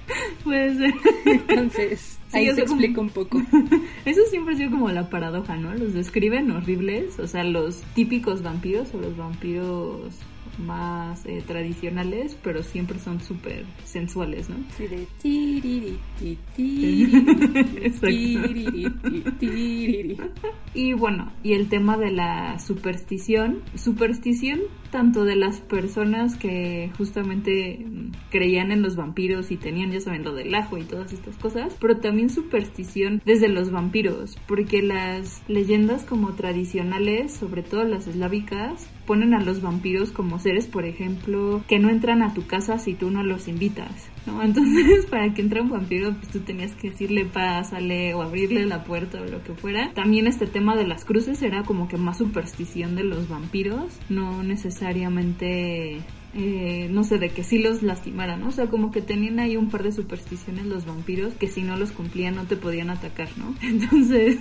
[0.45, 0.95] Puede ser.
[1.25, 3.41] Entonces, ahí se explica un poco.
[4.05, 5.73] Eso siempre ha sido como la paradoja, ¿no?
[5.75, 10.19] Los describen horribles, o sea, los típicos vampiros o los vampiros
[10.59, 14.57] más eh, tradicionales, pero siempre son súper sensuales, ¿no?
[14.77, 15.07] Sí, de
[20.75, 24.61] Y bueno, y el tema de la superstición, superstición
[24.93, 27.85] tanto de las personas que justamente
[28.31, 31.75] creían en los vampiros y tenían, ya saben, lo del ajo y todas estas cosas,
[31.81, 38.89] pero también superstición desde los vampiros, porque las leyendas como tradicionales, sobre todo las eslávicas,
[39.07, 42.95] ponen a los vampiros como seres, por ejemplo, que no entran a tu casa si
[42.95, 44.43] tú no los invitas, ¿no?
[44.43, 48.85] Entonces, para que entre un vampiro, pues tú tenías que decirle pásale o abrirle la
[48.85, 49.93] puerta o lo que fuera.
[49.95, 54.43] También este tema de las cruces era como que más superstición de los vampiros, no
[54.43, 56.01] necesariamente
[56.35, 58.49] eh, no sé, de que sí los lastimaran, ¿no?
[58.49, 61.77] O sea, como que tenían ahí un par de supersticiones los vampiros que si no
[61.77, 63.55] los cumplían no te podían atacar, ¿no?
[63.63, 64.39] Entonces,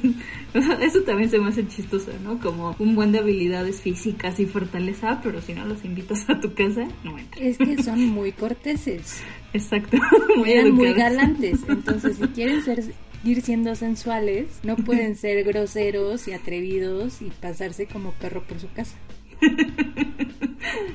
[0.81, 2.39] eso también se me hace chistoso, ¿no?
[2.39, 6.53] Como un buen de habilidades físicas y fortaleza, pero si no los invitas a tu
[6.53, 7.45] casa, no entran.
[7.45, 9.21] Es que son muy corteses.
[9.53, 9.97] Exacto.
[10.37, 11.59] Muy Eran muy galantes.
[11.67, 12.85] Entonces, si quieren ser
[13.25, 18.71] ir siendo sensuales, no pueden ser groseros y atrevidos y pasarse como perro por su
[18.71, 18.95] casa.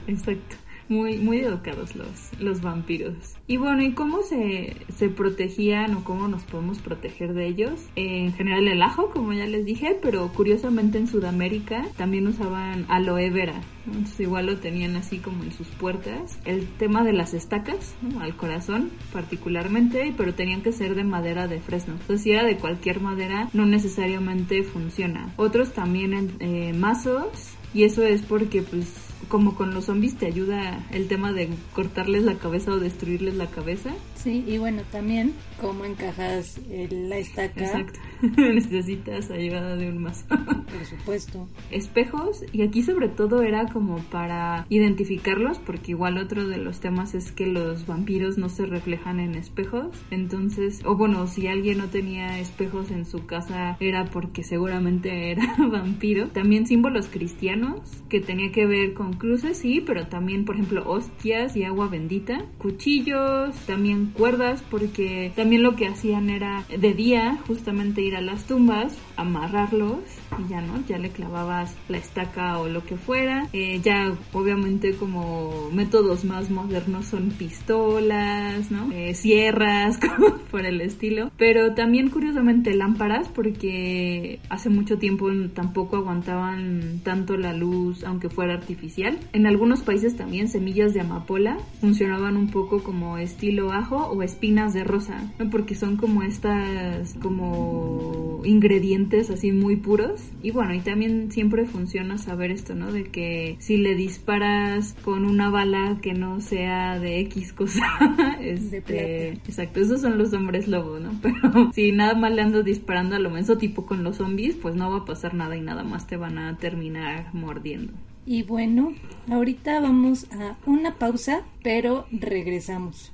[0.06, 0.56] Exacto
[0.88, 3.14] muy, muy educados los, los vampiros.
[3.46, 7.86] Y bueno, ¿y cómo se, se protegían o cómo nos podemos proteger de ellos?
[7.96, 13.30] en general el ajo, como ya les dije, pero curiosamente en Sudamérica también usaban aloe
[13.30, 13.60] vera.
[13.86, 16.38] Entonces igual lo tenían así como en sus puertas.
[16.44, 21.60] El tema de las estacas, al corazón particularmente, pero tenían que ser de madera de
[21.60, 21.94] fresno.
[21.94, 25.32] Entonces si era de cualquier madera, no necesariamente funciona.
[25.36, 30.26] Otros también en eh, mazos, y eso es porque pues como con los zombies te
[30.26, 33.94] ayuda el tema de cortarles la cabeza o destruirles la cabeza.
[34.26, 37.60] Sí, y bueno, también cómo encajas la estaca.
[37.60, 38.00] Exacto.
[38.36, 40.26] Necesitas ayuda de un mazo.
[40.26, 41.46] Por supuesto.
[41.70, 47.14] Espejos, y aquí sobre todo era como para identificarlos, porque igual otro de los temas
[47.14, 49.96] es que los vampiros no se reflejan en espejos.
[50.10, 55.54] Entonces, o bueno, si alguien no tenía espejos en su casa era porque seguramente era
[55.70, 56.30] vampiro.
[56.30, 61.56] También símbolos cristianos, que tenía que ver con cruces, sí, pero también, por ejemplo, hostias
[61.56, 62.44] y agua bendita.
[62.58, 68.44] Cuchillos, también cuerdas, porque también lo que hacían era de día justamente ir a las
[68.44, 70.00] tumbas, amarrarlos
[70.38, 73.48] y ya no, ya le clavabas la estaca o lo que fuera.
[73.52, 78.90] Eh, ya obviamente como métodos más modernos son pistolas, ¿no?
[78.92, 81.30] Eh, sierras, como por el estilo.
[81.36, 88.54] Pero también curiosamente lámparas porque hace mucho tiempo tampoco aguantaban tanto la luz aunque fuera
[88.54, 89.18] artificial.
[89.32, 94.74] En algunos países también semillas de amapola funcionaban un poco como estilo ajo o espinas
[94.74, 95.50] de rosa, ¿no?
[95.50, 102.18] Porque son como estas como ingredientes así muy puros y bueno, y también siempre funciona
[102.18, 102.92] saber esto, ¿no?
[102.92, 107.84] De que si le disparas con una bala que no sea de X cosa,
[108.40, 111.10] este, exacto, esos son los hombres lobo, ¿no?
[111.22, 114.74] Pero si nada más le andas disparando a lo menos tipo con los zombies, pues
[114.74, 117.92] no va a pasar nada y nada más te van a terminar mordiendo.
[118.24, 118.92] Y bueno,
[119.30, 123.12] ahorita vamos a una pausa, pero regresamos.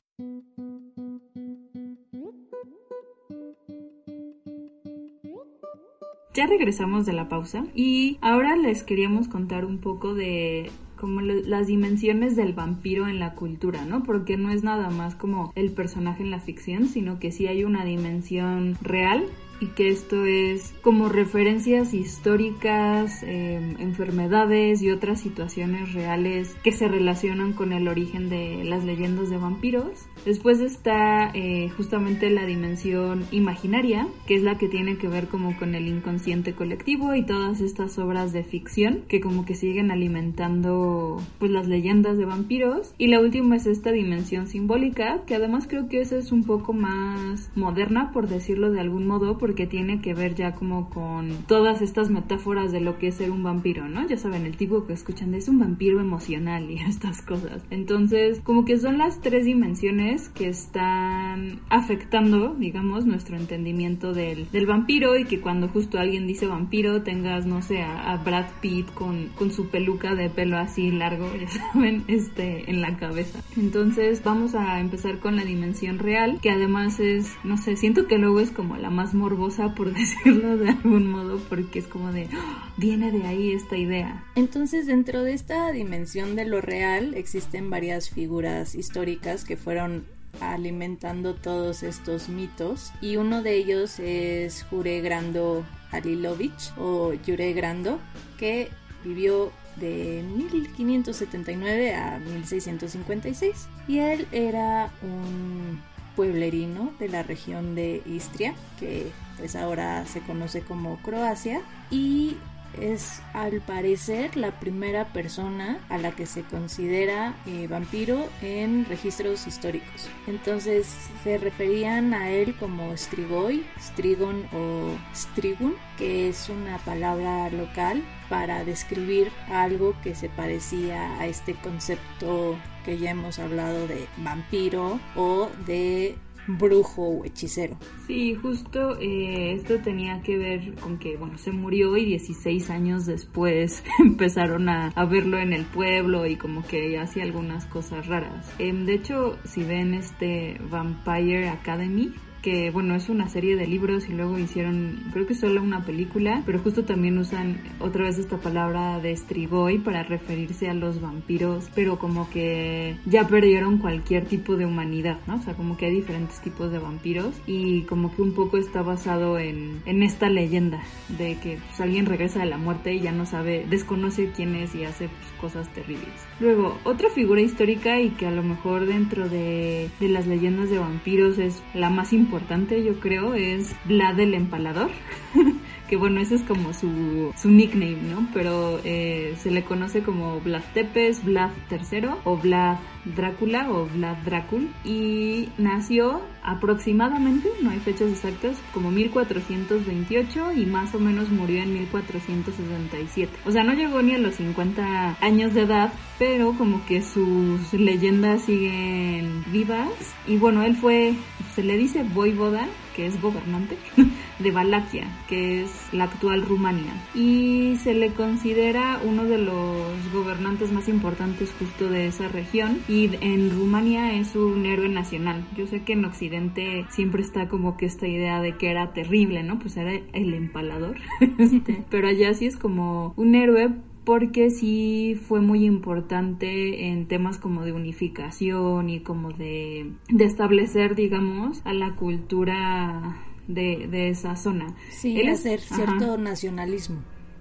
[6.35, 11.67] Ya regresamos de la pausa y ahora les queríamos contar un poco de como las
[11.67, 14.05] dimensiones del vampiro en la cultura, ¿no?
[14.05, 17.65] Porque no es nada más como el personaje en la ficción, sino que sí hay
[17.65, 19.27] una dimensión real
[19.63, 26.89] y que esto es como referencias históricas, em, enfermedades y otras situaciones reales que se
[26.89, 30.09] relacionan con el origen de las leyendas de vampiros.
[30.25, 35.57] Después está eh, justamente la dimensión imaginaria, que es la que tiene que ver como
[35.57, 41.23] con el inconsciente colectivo y todas estas obras de ficción que como que siguen alimentando
[41.39, 42.95] pues las leyendas de vampiros.
[42.99, 46.73] Y la última es esta dimensión simbólica, que además creo que esa es un poco
[46.73, 51.83] más moderna, por decirlo de algún modo, porque tiene que ver ya como con todas
[51.83, 54.07] estas metáforas de lo que es ser un vampiro, ¿no?
[54.07, 57.63] Ya saben, el tipo que escuchan es un vampiro emocional y estas cosas.
[57.71, 64.67] Entonces, como que son las tres dimensiones que están afectando, digamos, nuestro entendimiento del, del
[64.67, 69.29] vampiro y que cuando justo alguien dice vampiro tengas, no sé, a, Brad Pitt con,
[69.37, 73.41] con su peluca de pelo así largo, ya saben, este, en la cabeza.
[73.57, 78.19] Entonces, vamos a empezar con la dimensión real, que además es, no sé, siento que
[78.19, 82.29] luego es como la más morbosa por decirlo de algún modo, porque es como de,
[82.33, 82.73] ¡Ah!
[82.77, 84.25] viene de ahí esta idea.
[84.35, 90.05] Entonces, dentro de esta dimensión de lo real, existen varias figuras históricas que fueron
[90.41, 97.99] alimentando todos estos mitos y uno de ellos es Jure Grando Alilovich o Jure Grando
[98.39, 98.71] que
[99.05, 105.83] vivió de 1579 a 1656 y él era un
[106.17, 112.37] pueblerino de la región de Istria, que pues ahora se conoce como Croacia, y
[112.81, 119.47] es al parecer la primera persona a la que se considera eh, vampiro en registros
[119.47, 120.09] históricos.
[120.27, 120.87] Entonces
[121.23, 128.65] se referían a él como Strigoi, Strigon o Strigun, que es una palabra local para
[128.65, 135.51] describir algo que se parecía a este concepto que ya hemos hablado de vampiro o
[135.67, 136.17] de
[136.47, 137.77] brujo o hechicero.
[138.07, 143.07] Sí, justo eh, esto tenía que ver con que, bueno, se murió y 16 años
[143.07, 148.53] después empezaron a, a verlo en el pueblo y como que hacía algunas cosas raras.
[148.59, 152.13] Em, de hecho, si ven este Vampire Academy,
[152.43, 156.43] que bueno, es una serie de libros y luego hicieron, creo que solo una película,
[156.45, 161.71] pero justo también usan otra vez esta palabra de Strigoi para referirse a los vampiros,
[161.75, 165.37] pero como que ya perdieron cualquier tipo de humanidad, ¿no?
[165.37, 168.83] O sea, como que hay diferentes tipos de vampiros y como que un poco está
[168.83, 173.13] basado en, en esta leyenda de que pues, alguien regresa de la muerte y ya
[173.13, 176.09] no sabe, desconoce quién es y hace pues, cosas terribles.
[176.43, 180.79] Luego, otra figura histórica y que a lo mejor dentro de, de las leyendas de
[180.81, 184.91] vampiros es la más importante yo creo, es Vlad el Empalador.
[185.93, 188.27] que bueno, ese es como su, su nickname, ¿no?
[188.33, 194.17] Pero eh, se le conoce como Vlad Tepes, Vlad III o Vlad Drácula o Vlad
[194.25, 201.63] Drácul y nació aproximadamente, no hay fechas exactas, como 1428 y más o menos murió
[201.63, 203.31] en 1467.
[203.45, 207.71] O sea, no llegó ni a los 50 años de edad, pero como que sus
[207.75, 209.91] leyendas siguen vivas
[210.27, 211.15] y bueno, él fue,
[211.55, 213.77] se le dice voivoda que es gobernante
[214.43, 216.93] de Valaquia, que es la actual Rumania.
[217.15, 222.79] Y se le considera uno de los gobernantes más importantes justo de esa región.
[222.89, 225.45] Y en Rumania es un héroe nacional.
[225.57, 229.43] Yo sé que en Occidente siempre está como que esta idea de que era terrible,
[229.43, 229.59] ¿no?
[229.59, 230.97] Pues era el empalador.
[231.39, 233.71] Este, pero allá sí es como un héroe
[234.05, 240.95] porque sí fue muy importante en temas como de unificación y como de, de establecer,
[240.95, 243.17] digamos, a la cultura
[243.49, 244.75] de, de esa zona.
[244.91, 247.01] Sí, Él hacer cierto nacionalismo.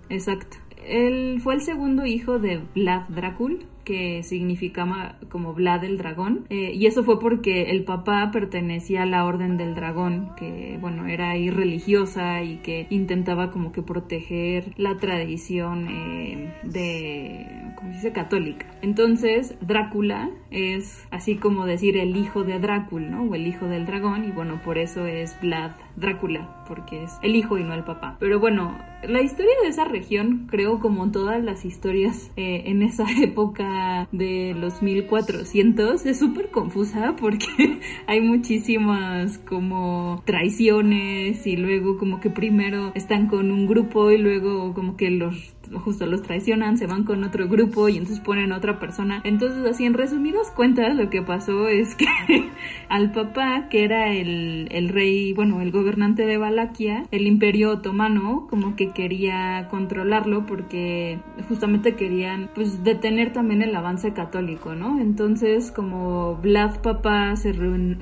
[0.10, 0.58] Exacto.
[0.86, 6.72] Él fue el segundo hijo de Vlad Dracul, que significaba como Vlad el dragón eh,
[6.74, 11.38] y eso fue porque el papá pertenecía a la orden del dragón que bueno era
[11.38, 18.68] irreligiosa y que intentaba como que proteger la tradición eh, de como se dice católica
[18.82, 23.86] entonces Drácula es así como decir el hijo de Drácula no o el hijo del
[23.86, 27.84] dragón y bueno por eso es Vlad Drácula porque es el hijo y no el
[27.84, 28.18] papá.
[28.20, 28.78] Pero bueno
[29.08, 34.54] la historia de esa región creo como todas las historias eh, en esa época de
[34.56, 42.92] los 1400 es súper confusa porque hay muchísimas como traiciones y luego como que primero
[42.96, 47.24] están con un grupo y luego como que los justo los traicionan, se van con
[47.24, 49.22] otro grupo y entonces ponen a otra persona.
[49.24, 52.06] Entonces, así en resumidas cuentas, lo que pasó es que
[52.90, 58.48] al papá, que era el, el rey, bueno, el gobernante de Valaquia, el imperio otomano,
[58.50, 65.00] como que quería controlarlo porque justamente querían, pues, detener también el avance católico, ¿no?
[65.00, 67.54] Entonces, como Vlad papá se,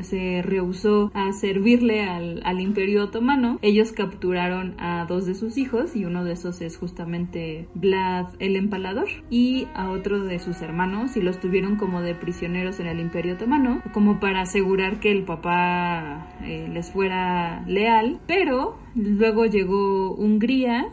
[0.03, 5.95] se rehusó a servirle al, al imperio otomano, ellos capturaron a dos de sus hijos
[5.95, 11.17] y uno de esos es justamente Vlad el Empalador y a otro de sus hermanos
[11.17, 15.23] y los tuvieron como de prisioneros en el Imperio Otomano como para asegurar que el
[15.23, 20.87] papá eh, les fuera leal pero luego llegó Hungría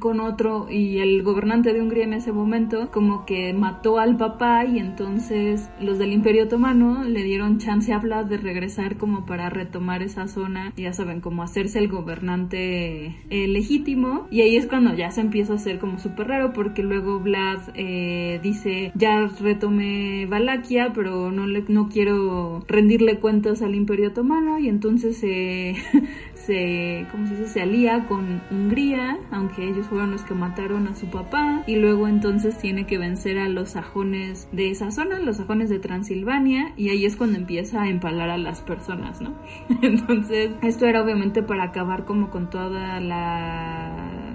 [0.00, 4.64] con otro y el gobernante de Hungría en ese momento como que mató al papá
[4.64, 9.48] y entonces los del Imperio Otomano le dieron chance a Vlad de regresar como para
[9.48, 14.26] retomar esa zona, ya saben, como hacerse el gobernante eh, legítimo.
[14.30, 17.70] Y ahí es cuando ya se empieza a hacer como súper raro porque luego Vlad
[17.74, 24.58] eh, dice ya retomé Valaquia pero no, le, no quiero rendirle cuentas al Imperio Otomano
[24.58, 25.76] y entonces se,
[26.46, 27.48] se, ¿cómo se dice?
[27.48, 32.08] se alía con Hungría aunque ellos fueron los que mataron a su papá y luego
[32.08, 36.90] entonces tiene que vencer a los sajones de esa zona, los sajones de Transilvania y
[36.90, 39.34] ahí es cuando empieza a empalar a las personas, ¿no?
[39.82, 44.25] Entonces esto era obviamente para acabar como con toda la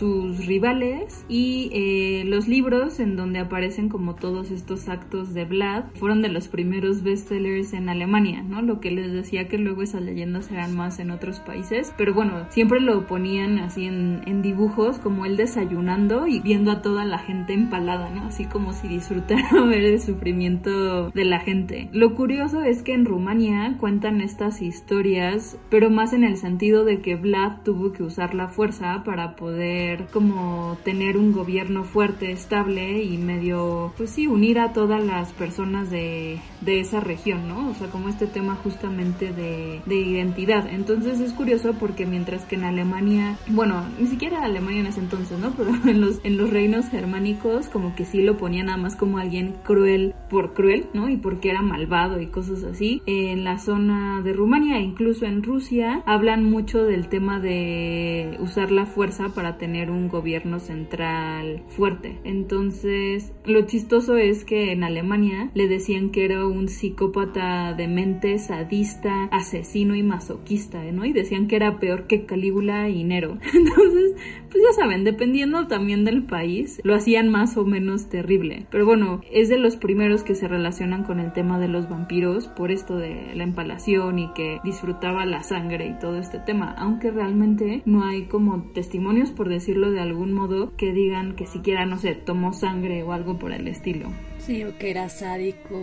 [0.00, 5.84] sus rivales y eh, los libros en donde aparecen como todos estos actos de Vlad
[5.92, 8.62] fueron de los primeros bestsellers en Alemania, ¿no?
[8.62, 12.46] Lo que les decía que luego esas leyendas eran más en otros países, pero bueno,
[12.48, 17.18] siempre lo ponían así en, en dibujos como él desayunando y viendo a toda la
[17.18, 18.22] gente empalada, ¿no?
[18.22, 21.90] Así como si disfrutara ver el sufrimiento de la gente.
[21.92, 27.02] Lo curioso es que en Rumania cuentan estas historias, pero más en el sentido de
[27.02, 32.30] que Vlad tuvo que usar la fuerza para poder poder como tener un gobierno fuerte,
[32.30, 37.70] estable y medio, pues sí, unir a todas las personas de, de esa región, ¿no?
[37.70, 40.68] O sea, como este tema justamente de, de identidad.
[40.68, 45.38] Entonces es curioso porque mientras que en Alemania, bueno, ni siquiera Alemania en ese entonces,
[45.38, 45.50] ¿no?
[45.56, 49.18] Pero en los, en los reinos germánicos como que sí lo ponían nada más como
[49.18, 51.08] alguien cruel por cruel, ¿no?
[51.08, 53.02] Y porque era malvado y cosas así.
[53.06, 58.86] En la zona de Rumania incluso en Rusia hablan mucho del tema de usar la
[58.86, 62.18] fuerza para tener un gobierno central fuerte.
[62.24, 68.38] Entonces, lo chistoso es que en Alemania le decían que era un psicópata de mente
[68.38, 71.04] sadista, asesino y masoquista, ¿no?
[71.04, 73.38] Y decían que era peor que Calígula y Nero.
[73.54, 74.16] Entonces,
[74.50, 78.66] pues ya saben, dependiendo también del país, lo hacían más o menos terrible.
[78.70, 82.48] Pero bueno, es de los primeros que se relacionan con el tema de los vampiros
[82.48, 87.10] por esto de la empalación y que disfrutaba la sangre y todo este tema, aunque
[87.10, 91.98] realmente no hay como testimonios, por decirlo de algún modo, que digan que siquiera, no
[91.98, 94.08] sé, tomó sangre o algo por el estilo.
[94.38, 95.78] Sí, o que era sádico.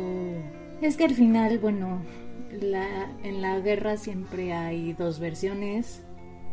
[0.81, 2.01] Es que al final, bueno,
[2.61, 6.03] la, en la guerra siempre hay dos versiones,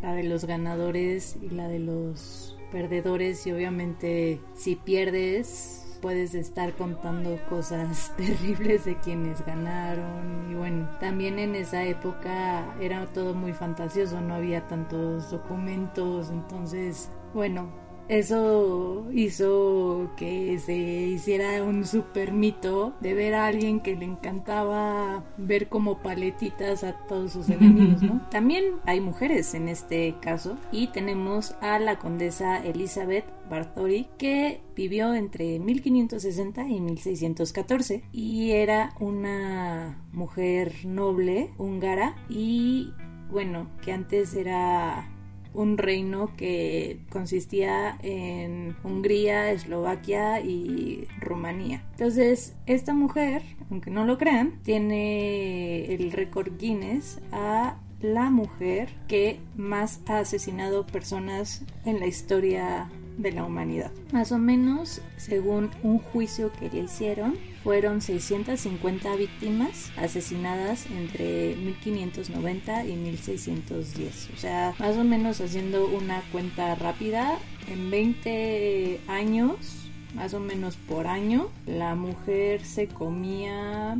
[0.02, 6.74] la de los ganadores y la de los perdedores y obviamente si pierdes puedes estar
[6.74, 10.50] contando cosas terribles de quienes ganaron.
[10.50, 17.10] Y bueno, también en esa época era todo muy fantasioso, no había tantos documentos, entonces
[17.32, 17.68] bueno,
[18.08, 25.24] eso hizo que se hiciera un super mito de ver a alguien que le encantaba
[25.36, 28.26] ver como paletitas a todos sus enemigos, ¿no?
[28.30, 35.14] También hay mujeres en este caso y tenemos a la condesa Elizabeth Bartori que vivió
[35.14, 42.92] entre 1560 y 1614 y era una mujer noble húngara y
[43.30, 45.10] bueno, que antes era
[45.54, 51.84] un reino que consistía en Hungría, Eslovaquia y Rumanía.
[51.92, 59.40] Entonces, esta mujer, aunque no lo crean, tiene el récord Guinness a la mujer que
[59.56, 63.90] más ha asesinado personas en la historia de la humanidad.
[64.12, 72.84] Más o menos, según un juicio que le hicieron, fueron 650 víctimas asesinadas entre 1590
[72.86, 74.30] y 1610.
[74.34, 77.38] O sea, más o menos haciendo una cuenta rápida,
[77.68, 83.92] en 20 años, más o menos por año, la mujer se comía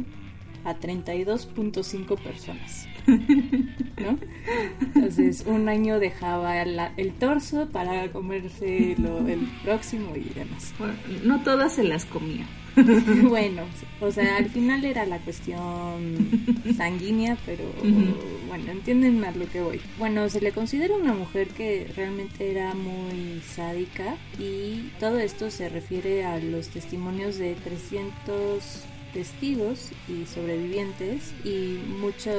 [0.65, 2.87] a 32.5 personas.
[3.07, 4.19] ¿No?
[4.81, 10.73] Entonces, un año dejaba el torso para comerse el próximo y demás.
[11.25, 12.47] no todas se las comía.
[13.29, 13.63] bueno,
[14.01, 16.29] o sea, al final era la cuestión
[16.77, 17.65] sanguínea, pero
[18.49, 19.81] bueno, entienden a lo que voy.
[19.99, 25.69] Bueno, se le considera una mujer que realmente era muy sádica y todo esto se
[25.69, 28.85] refiere a los testimonios de 300
[29.15, 32.35] testigos y sobrevivientes y mucha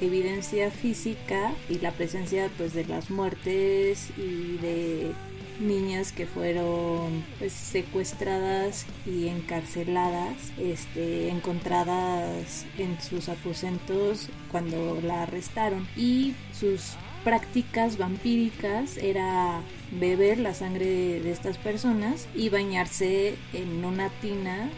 [0.00, 5.12] evidencia física y la presencia pues de las muertes y de
[5.60, 15.86] niñas que fueron pues, secuestradas y encarceladas, este, encontradas en sus aposentos cuando la arrestaron.
[15.96, 16.92] Y sus
[17.24, 19.60] prácticas vampíricas era
[19.92, 20.86] beber la sangre
[21.20, 24.70] de, estas personas y bañarse en una tina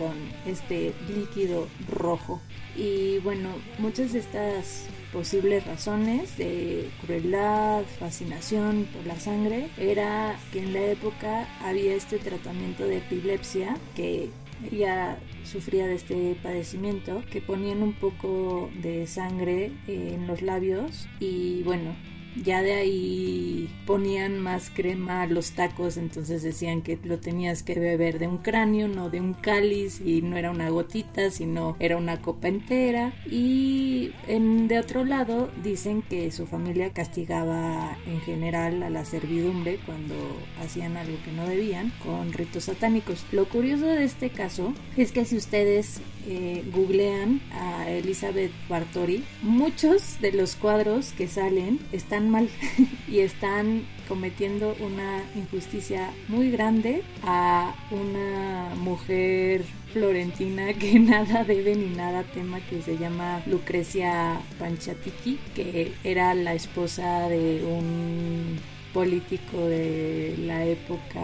[0.00, 0.16] con
[0.50, 2.40] este líquido rojo.
[2.74, 10.60] Y bueno, muchas de estas posibles razones de crueldad, fascinación por la sangre, era que
[10.60, 14.30] en la época había este tratamiento de epilepsia que
[14.72, 21.62] ella sufría de este padecimiento, que ponían un poco de sangre en los labios y
[21.64, 21.94] bueno,
[22.36, 27.78] ya de ahí ponían más crema a los tacos, entonces decían que lo tenías que
[27.78, 31.96] beber de un cráneo, no de un cáliz, y no era una gotita, sino era
[31.96, 33.12] una copa entera.
[33.30, 39.78] Y en, de otro lado dicen que su familia castigaba en general a la servidumbre
[39.84, 40.14] cuando
[40.60, 43.24] hacían algo que no debían, con ritos satánicos.
[43.32, 50.20] Lo curioso de este caso es que si ustedes eh, googlean a Elizabeth Bartori, muchos
[50.20, 52.48] de los cuadros que salen están mal
[53.08, 61.94] y están cometiendo una injusticia muy grande a una mujer florentina que nada debe ni
[61.94, 68.58] nada tema que se llama Lucrecia Panchatiki que era la esposa de un
[68.92, 71.20] político de la época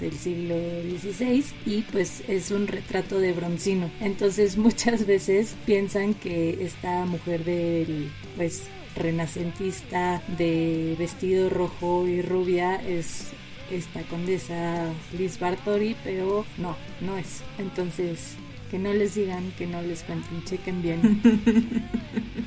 [0.00, 0.56] del siglo
[0.98, 3.90] XVI y pues es un retrato de Broncino.
[4.00, 8.64] Entonces muchas veces piensan que esta mujer del pues
[8.96, 13.28] renacentista de vestido rojo y rubia es
[13.70, 17.42] esta condesa Liz Bartori, pero no, no es.
[17.58, 18.36] Entonces,
[18.70, 21.22] que no les digan, que no les cuenten, chequen bien.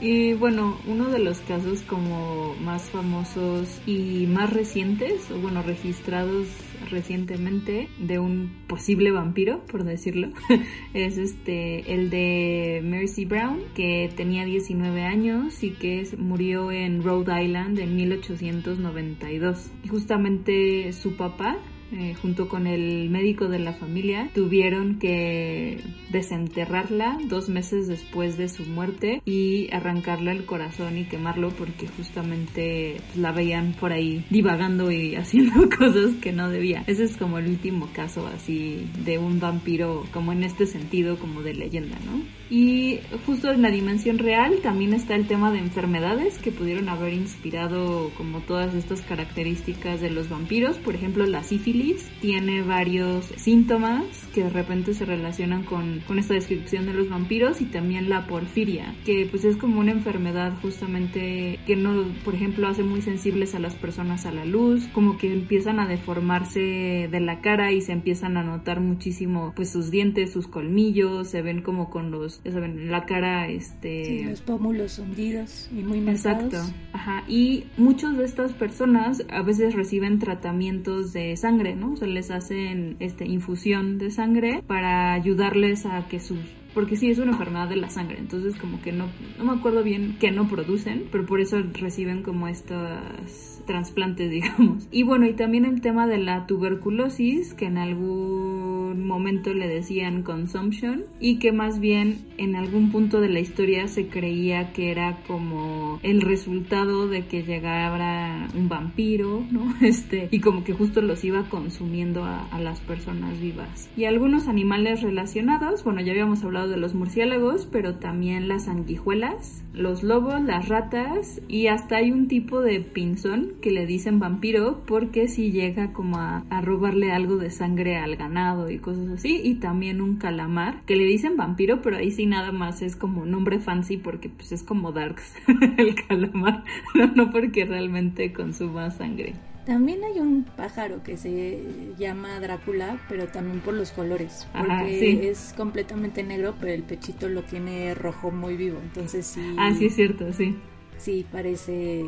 [0.00, 6.48] Y bueno, uno de los casos como más famosos y más recientes, o bueno, registrados
[6.90, 10.28] recientemente de un posible vampiro, por decirlo,
[10.94, 17.44] es este el de Mercy Brown, que tenía 19 años y que murió en Rhode
[17.44, 19.70] Island en 1892.
[19.82, 21.58] Y justamente su papá
[21.92, 25.80] eh, junto con el médico de la familia, tuvieron que
[26.10, 32.96] desenterrarla dos meses después de su muerte y arrancarle el corazón y quemarlo porque justamente
[32.96, 36.84] pues, la veían por ahí divagando y haciendo cosas que no debía.
[36.86, 41.42] Ese es como el último caso así de un vampiro como en este sentido como
[41.42, 42.22] de leyenda, ¿no?
[42.50, 47.14] Y justo en la dimensión real también está el tema de enfermedades que pudieron haber
[47.14, 50.76] inspirado como todas estas características de los vampiros.
[50.76, 56.34] Por ejemplo, la sífilis tiene varios síntomas que de repente se relacionan con, con esta
[56.34, 61.58] descripción de los vampiros y también la porfiria, que pues es como una enfermedad justamente
[61.66, 65.32] que no, por ejemplo, hace muy sensibles a las personas a la luz, como que
[65.32, 70.32] empiezan a deformarse de la cara y se empiezan a notar muchísimo pues sus dientes,
[70.32, 74.04] sus colmillos, se ven como con los ya saben, la cara, este...
[74.04, 76.44] Sí, los pómulos hundidos y muy marcados.
[76.52, 77.24] Exacto, ajá.
[77.28, 81.92] Y muchas de estas personas a veces reciben tratamientos de sangre, ¿no?
[81.92, 86.38] O sea, les hacen este, infusión de sangre para ayudarles a que sus
[86.74, 89.06] porque sí es una enfermedad de la sangre, entonces como que no,
[89.38, 94.88] no me acuerdo bien qué no producen, pero por eso reciben como estas trasplantes, digamos.
[94.90, 100.22] Y bueno, y también el tema de la tuberculosis, que en algún momento le decían
[100.22, 105.18] consumption, y que más bien en algún punto de la historia se creía que era
[105.26, 109.74] como el resultado de que llegara un vampiro, ¿no?
[109.84, 113.90] Este, y como que justo los iba consumiendo a las personas vivas.
[113.96, 119.64] Y algunos animales relacionados, bueno, ya habíamos hablado de los murciélagos, pero también las sanguijuelas,
[119.72, 124.82] los lobos, las ratas, y hasta hay un tipo de pinzón que le dicen vampiro
[124.86, 129.56] porque si llega como a, robarle algo de sangre al ganado y cosas así y
[129.56, 133.58] también un calamar que le dicen vampiro pero ahí sí nada más es como nombre
[133.58, 135.34] fancy porque pues es como darks
[135.78, 139.34] el calamar no, no porque realmente consuma sangre
[139.64, 141.60] también hay un pájaro que se
[141.98, 147.42] llama Drácula, pero también por los colores, porque es completamente negro, pero el pechito lo
[147.42, 149.54] tiene rojo muy vivo, entonces sí.
[149.58, 150.56] Ah, sí es cierto, sí.
[150.98, 152.04] Sí, parece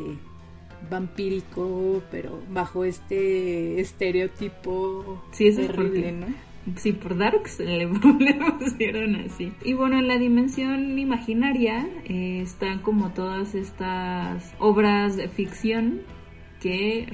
[0.89, 6.27] vampírico, pero bajo este estereotipo sí, es terrible, ¿no?
[6.75, 9.53] Sí, por Darks le, pusieron así.
[9.63, 16.01] Y bueno, en la dimensión imaginaria eh, están como todas estas obras de ficción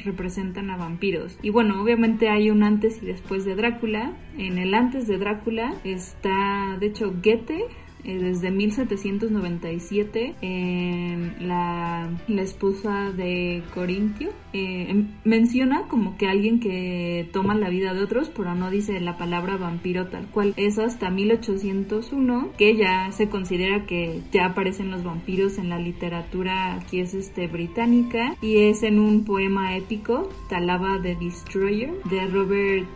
[0.04, 1.38] representan a vampiros.
[1.42, 4.14] Y bueno, obviamente hay un antes y después de Drácula.
[4.38, 7.66] En el antes de Drácula está, de hecho, Goethe
[8.04, 14.30] desde 1797 en la, la esposa de Corintio.
[14.54, 19.00] Eh, em, menciona como que alguien que toma la vida de otros, pero no dice
[19.00, 20.54] la palabra vampiro tal cual.
[20.58, 26.76] Es hasta 1801 que ya se considera que ya aparecen los vampiros en la literatura
[26.76, 32.88] aquí es este británica y es en un poema épico, Talaba the Destroyer, de Robert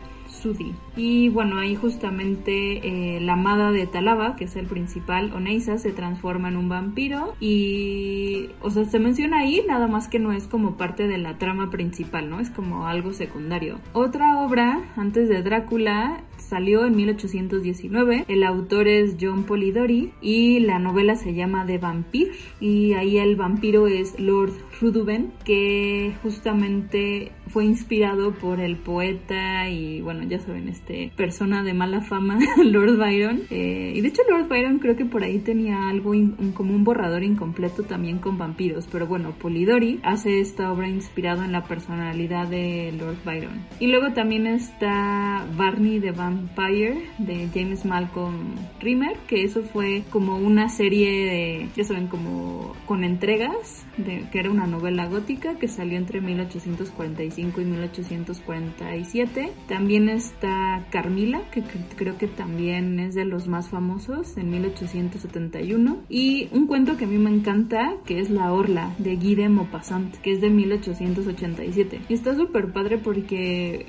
[0.96, 5.92] y bueno, ahí justamente eh, la amada de Talaba, que es el principal, Oneisa, se
[5.92, 10.48] transforma en un vampiro y, o sea, se menciona ahí, nada más que no es
[10.48, 12.40] como parte de la trama principal, ¿no?
[12.40, 13.80] Es como algo secundario.
[13.94, 18.26] Otra obra, antes de Drácula, salió en 1819.
[18.28, 23.36] El autor es John Polidori y la novela se llama The Vampire y ahí el
[23.36, 30.68] vampiro es Lord Ruduben que justamente fue inspirado por el poeta y bueno ya saben
[30.68, 33.44] este persona de mala fama Lord Byron.
[33.50, 36.12] Eh, y de hecho Lord Byron creo que por ahí tenía algo
[36.54, 41.52] como un borrador incompleto también con vampiros pero bueno Polidori hace esta obra inspirada en
[41.52, 43.66] la personalidad de Lord Byron.
[43.80, 50.38] Y luego también está Barney the Vampire de James Malcolm Rimmer que eso fue como
[50.38, 55.68] una serie de ya saben como con entregas de, que era una novela gótica que
[55.68, 59.52] salió entre 1845 y 1847.
[59.68, 61.64] También está Carmila, que
[61.96, 66.04] creo que también es de los más famosos, en 1871.
[66.10, 69.50] Y un cuento que a mí me encanta, que es La Orla, de Guy de
[69.50, 72.02] Maupassant, que es de 1887.
[72.10, 73.88] Y está súper padre porque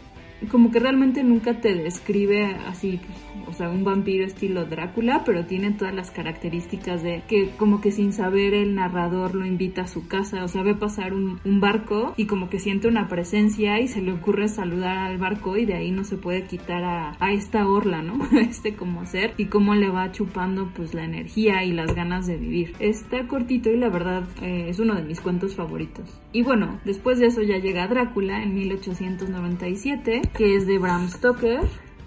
[0.51, 3.01] como que realmente nunca te describe así,
[3.47, 7.91] o sea, un vampiro estilo Drácula, pero tiene todas las características de que como que
[7.91, 11.61] sin saber el narrador lo invita a su casa, o sea, ve pasar un, un
[11.61, 15.67] barco y como que siente una presencia y se le ocurre saludar al barco y
[15.67, 18.19] de ahí no se puede quitar a, a esta orla, ¿no?
[18.41, 22.37] este como ser y cómo le va chupando pues la energía y las ganas de
[22.37, 22.75] vivir.
[22.79, 26.21] Está cortito y la verdad eh, es uno de mis cuentos favoritos.
[26.33, 31.61] Y bueno, después de eso ya llega Drácula en 1897, que es de Bram Stoker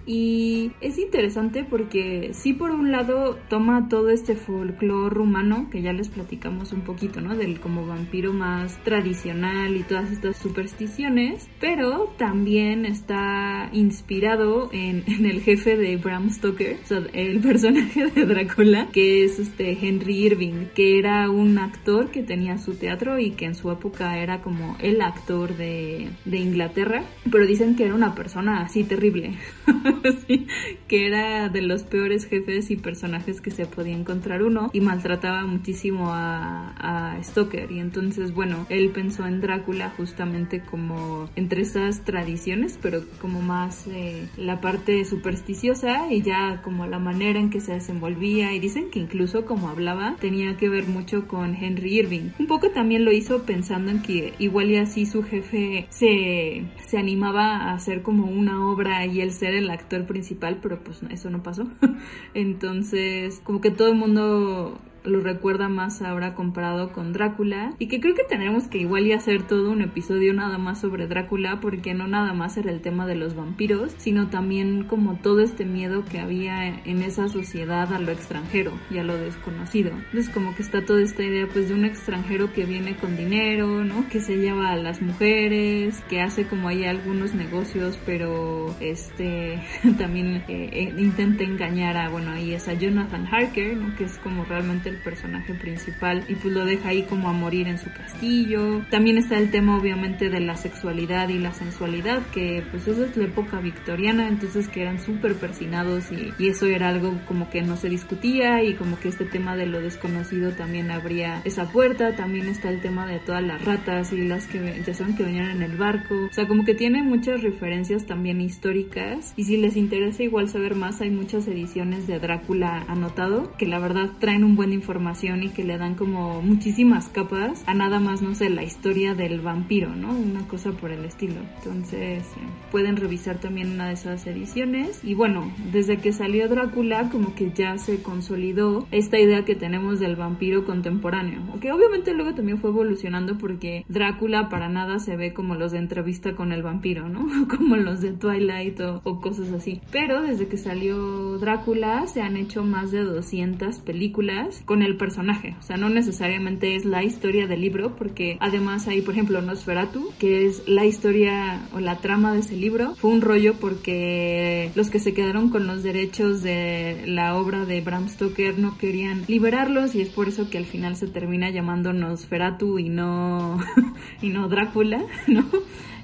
[0.05, 5.93] y es interesante porque sí por un lado toma todo este folclore rumano que ya
[5.93, 7.35] les platicamos un poquito, ¿no?
[7.35, 15.41] Del como vampiro más tradicional y todas estas supersticiones, pero también está inspirado en, el
[15.41, 20.65] jefe de Bram Stoker, o sea, el personaje de Drácula, que es este Henry Irving,
[20.73, 24.77] que era un actor que tenía su teatro y que en su época era como
[24.79, 29.37] el actor de, de Inglaterra, pero dicen que era una persona así terrible.
[30.87, 35.45] que era de los peores jefes y personajes que se podía encontrar uno y maltrataba
[35.45, 42.03] muchísimo a, a Stoker y entonces bueno, él pensó en Drácula justamente como entre esas
[42.03, 47.61] tradiciones, pero como más eh, la parte supersticiosa y ya como la manera en que
[47.61, 52.29] se desenvolvía y dicen que incluso como hablaba tenía que ver mucho con Henry Irving.
[52.39, 56.97] Un poco también lo hizo pensando en que igual y así su jefe se, se
[56.97, 61.29] animaba a hacer como una obra y el ser el actor principal, pero pues eso
[61.29, 61.67] no pasó.
[62.33, 67.73] Entonces, como que todo el mundo lo recuerda más ahora comparado con Drácula.
[67.79, 71.07] Y que creo que tenemos que igual y hacer todo un episodio nada más sobre
[71.07, 75.41] Drácula porque no nada más era el tema de los vampiros sino también como todo
[75.41, 79.91] este miedo que había en esa sociedad a lo extranjero y a lo desconocido.
[79.91, 83.83] Entonces como que está toda esta idea pues de un extranjero que viene con dinero
[83.83, 89.61] no que se lleva a las mujeres que hace como ahí algunos negocios pero este
[89.97, 93.95] también eh, eh, intenta engañar a bueno ahí es a Jonathan Harker ¿no?
[93.95, 97.67] que es como realmente el personaje principal y pues lo deja ahí como a morir
[97.67, 98.81] en su castillo.
[98.89, 103.17] También está el tema obviamente de la sexualidad y la sensualidad, que pues eso es
[103.17, 107.77] la época victoriana, entonces que eran súper persinados y, eso era algo como que no
[107.77, 112.13] se discutía y como que este tema de lo desconocido también abría esa puerta.
[112.17, 115.49] También está el tema de todas las ratas y las que ya saben que venían
[115.49, 116.25] en el barco.
[116.29, 120.75] O sea, como que tiene muchas referencias también históricas y si les interesa igual saber
[120.75, 125.49] más, hay muchas ediciones de Drácula anotado que la verdad traen un buen información y
[125.49, 129.95] que le dan como muchísimas capas a nada más, no sé, la historia del vampiro,
[129.95, 130.11] ¿no?
[130.11, 131.35] Una cosa por el estilo.
[131.57, 134.99] Entonces, eh, pueden revisar también una de esas ediciones.
[135.03, 139.99] Y bueno, desde que salió Drácula, como que ya se consolidó esta idea que tenemos
[139.99, 141.41] del vampiro contemporáneo.
[141.61, 145.77] Que obviamente luego también fue evolucionando porque Drácula para nada se ve como los de
[145.77, 147.27] entrevista con el vampiro, ¿no?
[147.61, 149.81] Como los de Twilight o, o cosas así.
[149.91, 155.53] Pero desde que salió Drácula se han hecho más de 200 películas con el personaje.
[155.59, 160.13] O sea, no necesariamente es la historia del libro, porque además hay, por ejemplo, Nosferatu,
[160.17, 162.95] que es la historia o la trama de ese libro.
[162.95, 167.81] Fue un rollo porque los que se quedaron con los derechos de la obra de
[167.81, 171.91] Bram Stoker no querían liberarlos y es por eso que al final se termina llamando
[171.91, 173.59] Nosferatu y no,
[174.21, 175.43] y no Drácula, ¿no?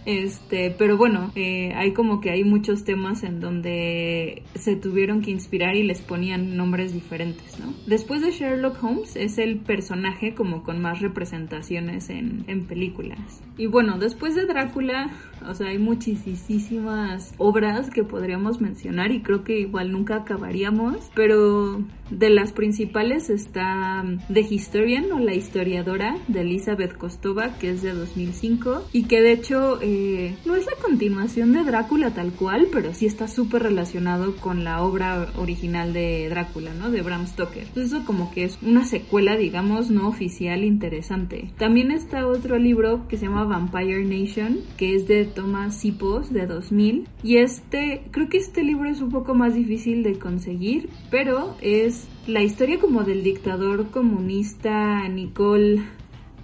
[0.07, 5.31] Este, pero bueno, eh, hay como que hay muchos temas en donde se tuvieron que
[5.31, 7.73] inspirar y les ponían nombres diferentes, ¿no?
[7.87, 13.43] Después de Sherlock Holmes es el personaje como con más representaciones en, en películas.
[13.57, 15.11] Y bueno, después de Drácula,
[15.45, 21.81] o sea, hay muchísimas obras que podríamos mencionar y creo que igual nunca acabaríamos, pero
[22.09, 27.93] de las principales está The Historian o La historiadora de Elizabeth Kostova, que es de
[27.93, 32.93] 2005 y que de hecho eh, no es la continuación de Drácula tal cual, pero
[32.93, 36.89] sí está súper relacionado con la obra original de Drácula, ¿no?
[36.91, 37.63] De Bram Stoker.
[37.63, 41.51] Entonces eso como que es una secuela, digamos, no oficial interesante.
[41.57, 46.47] También está otro libro que se llama Vampire Nation, que es de Thomas Sipos de
[46.47, 51.55] 2000 y este, creo que este libro es un poco más difícil de conseguir, pero
[51.61, 55.83] es la historia como del dictador comunista Nicole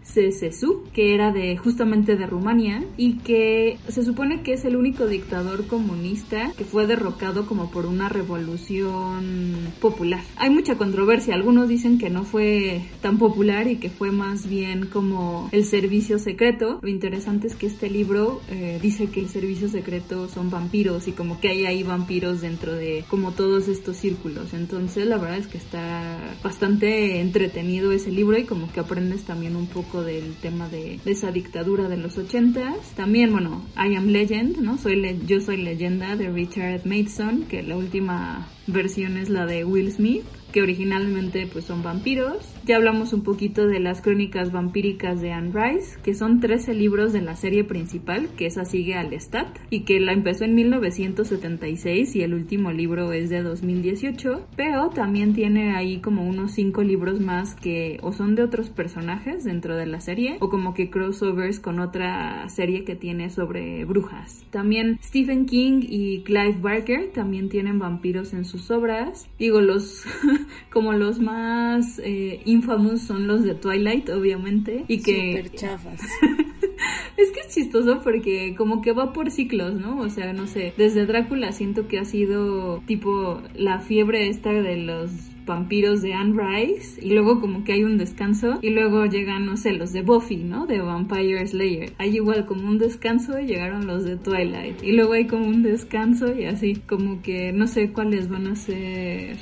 [0.06, 5.08] Ceausescu, que era de justamente de Rumania y que se supone que es el único
[5.08, 10.22] dictador comunista que fue derrocado como por una revolución popular.
[10.38, 14.88] Hay mucha controversia, algunos dicen que no fue tan popular y que fue más bien
[14.88, 16.80] como el servicio secreto.
[16.82, 21.14] Lo interesante es que este libro eh, dice que el servicio secreto son vampiros y
[21.14, 24.54] como que hay ahí vampiros dentro de como todos estos círculos.
[24.54, 29.56] Entonces la verdad es que está bastante entretenido ese libro y como que aprendes también
[29.56, 32.78] un poco del tema de, de esa dictadura de los ochentas.
[32.96, 34.78] También, bueno, I Am Legend, ¿no?
[34.78, 39.66] Soy le yo soy leyenda de Richard Mason, que la última versión es la de
[39.66, 40.24] Will Smith
[40.54, 42.38] que originalmente pues son vampiros.
[42.66, 47.12] Ya hablamos un poquito de las crónicas vampíricas de Anne Rice, que son 13 libros
[47.12, 52.16] de la serie principal, que esa sigue al Stat, y que la empezó en 1976
[52.16, 57.20] y el último libro es de 2018, pero también tiene ahí como unos 5 libros
[57.20, 61.60] más que o son de otros personajes dentro de la serie, o como que crossovers
[61.60, 64.45] con otra serie que tiene sobre brujas.
[64.51, 69.28] También Stephen King y Clive Barker también tienen vampiros en sus obras.
[69.39, 70.06] Digo, los
[70.72, 74.86] como los más eh, infamous son los de Twilight, obviamente.
[74.88, 75.38] Y que...
[75.38, 76.02] Super chafas.
[77.18, 80.00] es que es chistoso porque como que va por ciclos, ¿no?
[80.00, 84.78] O sea, no sé, desde Drácula siento que ha sido tipo la fiebre esta de
[84.78, 85.12] los
[85.46, 89.58] vampiros de Anne Rice y luego como que hay un descanso y luego llegan, no
[89.58, 90.66] sé, los de Buffy, ¿no?
[90.66, 91.94] De Vampire Slayer.
[91.98, 95.64] Hay igual como un descanso y llegaron los de Twilight y luego hay como un
[95.64, 99.38] descanso y así, como que no sé cuáles van a ser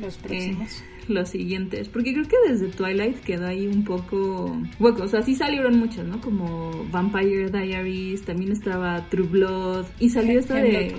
[0.00, 0.82] los próximos.
[1.08, 5.34] los siguientes, porque creo que desde Twilight quedó ahí un poco hueco, o sea, sí
[5.34, 6.20] salieron muchas, ¿no?
[6.20, 10.94] Como Vampire Diaries, también estaba True Blood y salió esta de...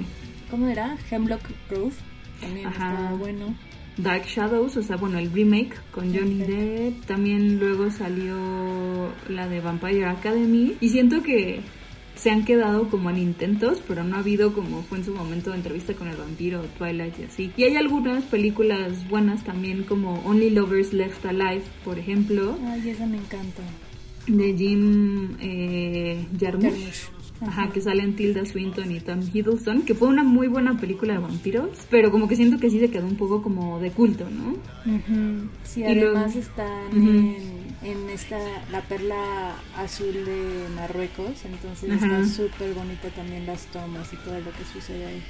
[0.50, 0.96] ¿Cómo era?
[1.10, 1.96] Hemlock Grove,
[2.40, 2.92] también Ajá.
[2.92, 3.56] estaba bueno.
[3.98, 7.06] Dark Shadows, o sea, bueno, el remake con Johnny Depp.
[7.06, 10.76] También luego salió la de Vampire Academy.
[10.82, 11.62] Y siento que
[12.16, 15.52] se han quedado como en intentos, pero no ha habido como fue en su momento
[15.52, 17.52] de entrevista con el vampiro, Twilight y así.
[17.58, 23.06] Y hay algunas películas buenas también como Only Lovers Left Alive, por ejemplo, Ay, esa
[23.06, 23.62] me encanta.
[24.28, 26.64] de Jim eh, Jarmusch.
[26.72, 27.15] Jarmusch.
[27.42, 31.20] Ajá, que salen Tilda Swinton y Tom Hiddleston, que fue una muy buena película de
[31.20, 34.52] vampiros, pero como que siento que sí se quedó un poco como de culto, ¿no?
[34.92, 35.50] Ujú.
[35.64, 37.36] Sí, Y además luego- están en,
[37.84, 38.38] en esta,
[38.72, 42.22] la perla azul de Marruecos, entonces Ajá.
[42.22, 45.24] está súper bonita también las tomas y todo lo que sucede ahí.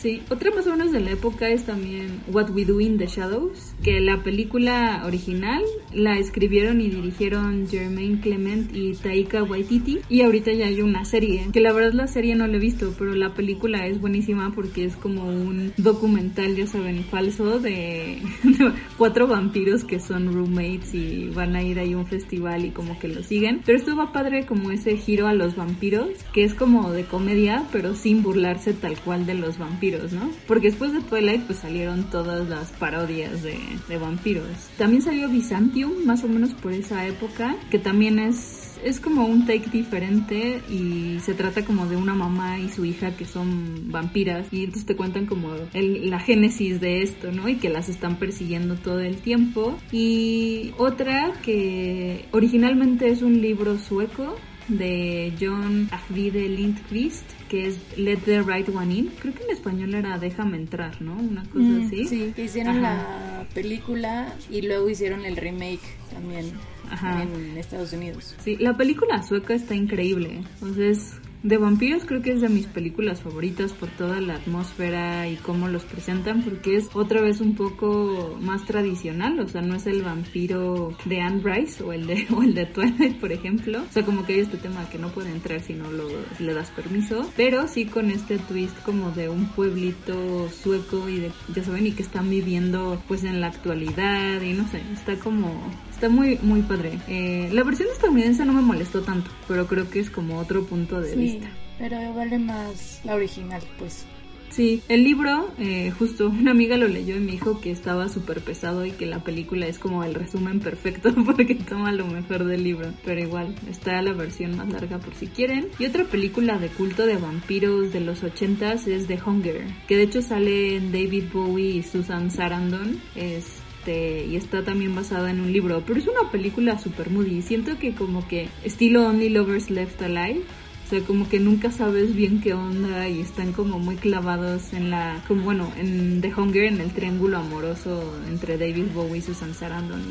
[0.00, 3.06] Sí, otra más o menos de la época es también What We Do in the
[3.06, 10.22] Shadows, que la película original la escribieron y dirigieron Jermaine Clement y Taika Waititi y
[10.22, 13.14] ahorita ya hay una serie, que la verdad la serie no la he visto, pero
[13.14, 18.22] la película es buenísima porque es como un documental, ya saben, falso de,
[18.96, 22.98] cuatro vampiros que son roommates y van a ir ahí a un festival y como
[22.98, 26.54] que lo siguen, pero esto va padre como ese giro a los vampiros, que es
[26.54, 29.89] como de comedia, pero sin burlarse tal cual de los vampiros.
[30.12, 30.30] ¿No?
[30.46, 33.58] Porque después de Twilight pues salieron todas las parodias de,
[33.98, 34.46] vampiros.
[34.78, 39.44] También salió Byzantium, más o menos por esa época, que también es es como un
[39.44, 44.46] take diferente y se trata como de una mamá y su hija que son vampiras
[44.50, 47.46] y entonces te cuentan como el- la génesis de esto, ¿no?
[47.48, 49.78] Y que las están persiguiendo todo el tiempo.
[49.92, 54.36] Y otra que originalmente es un libro sueco
[54.78, 59.06] de John Ajvide Lindqvist que es Let the Right One In.
[59.18, 61.14] Creo que en español era Déjame entrar, ¿no?
[61.14, 62.04] Una cosa Mm, así.
[62.06, 63.40] Sí, que hicieron Ajá.
[63.42, 65.80] la película y luego hicieron el remake
[66.12, 66.52] también
[66.90, 67.22] Ajá.
[67.22, 68.36] en Estados Unidos.
[68.44, 70.42] Sí, la película sueca está increíble.
[70.54, 75.36] Entonces, de vampiros creo que es de mis películas favoritas por toda la atmósfera y
[75.36, 79.38] cómo los presentan, porque es otra vez un poco más tradicional.
[79.40, 82.66] O sea, no es el vampiro de Anne Rice o el de, o el de
[82.66, 83.82] Twilight, por ejemplo.
[83.82, 86.54] O sea, como que hay este tema que no puede entrar si no lo, le
[86.54, 87.30] das permiso.
[87.36, 91.92] Pero sí con este twist como de un pueblito sueco y de, ya saben, y
[91.92, 95.70] que están viviendo pues en la actualidad y no sé, está como
[96.00, 96.98] Está muy, muy padre.
[97.08, 100.98] Eh, la versión estadounidense no me molestó tanto, pero creo que es como otro punto
[100.98, 101.48] de Sí, vista.
[101.78, 104.06] pero vale más la original, pues.
[104.50, 108.40] Sí, el libro, eh, justo una amiga lo leyó y me dijo que estaba súper
[108.40, 112.64] pesado y que la película es como el resumen perfecto porque toma lo mejor del
[112.64, 112.92] libro.
[113.04, 115.68] Pero igual, está la versión más larga por si quieren.
[115.78, 120.02] Y otra película de culto de vampiros de los ochentas es The Hunger, que de
[120.02, 123.00] hecho sale en David Bowie y Susan Sarandon.
[123.14, 127.40] Este, y está también basada en un libro, pero es una película super moody.
[127.42, 130.42] Siento que como que estilo Only Lovers Left Alive,
[130.90, 134.90] o sea, como que nunca sabes bien qué onda y están como muy clavados en
[134.90, 140.02] la, como bueno, en The Hunger, en el triángulo amoroso entre David Bowie, Susan Sarandon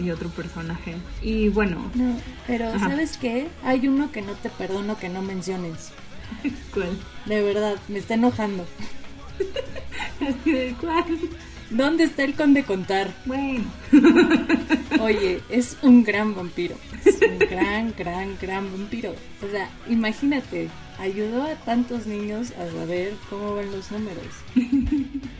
[0.00, 0.96] y, y otro personaje.
[1.22, 2.88] Y bueno, No, pero Ajá.
[2.90, 3.46] ¿sabes qué?
[3.62, 5.92] Hay uno que no te perdono que no menciones.
[6.74, 6.98] ¿cuál?
[7.26, 8.66] De verdad, me está enojando.
[10.80, 11.04] ¿Cuál?
[11.70, 13.12] ¿Dónde está el conde contar?
[13.24, 13.64] Bueno.
[15.00, 16.76] Oye, es un gran vampiro.
[17.04, 19.14] Es un gran, gran, gran vampiro.
[19.42, 24.34] O sea, imagínate, ayudó a tantos niños a saber cómo van los números.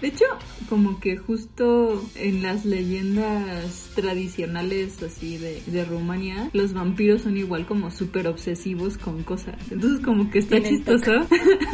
[0.00, 0.24] De hecho,
[0.68, 7.66] como que justo en las leyendas tradicionales así de, de Rumania, los vampiros son igual
[7.66, 9.56] como súper obsesivos con cosas.
[9.70, 11.12] Entonces como que está chistoso.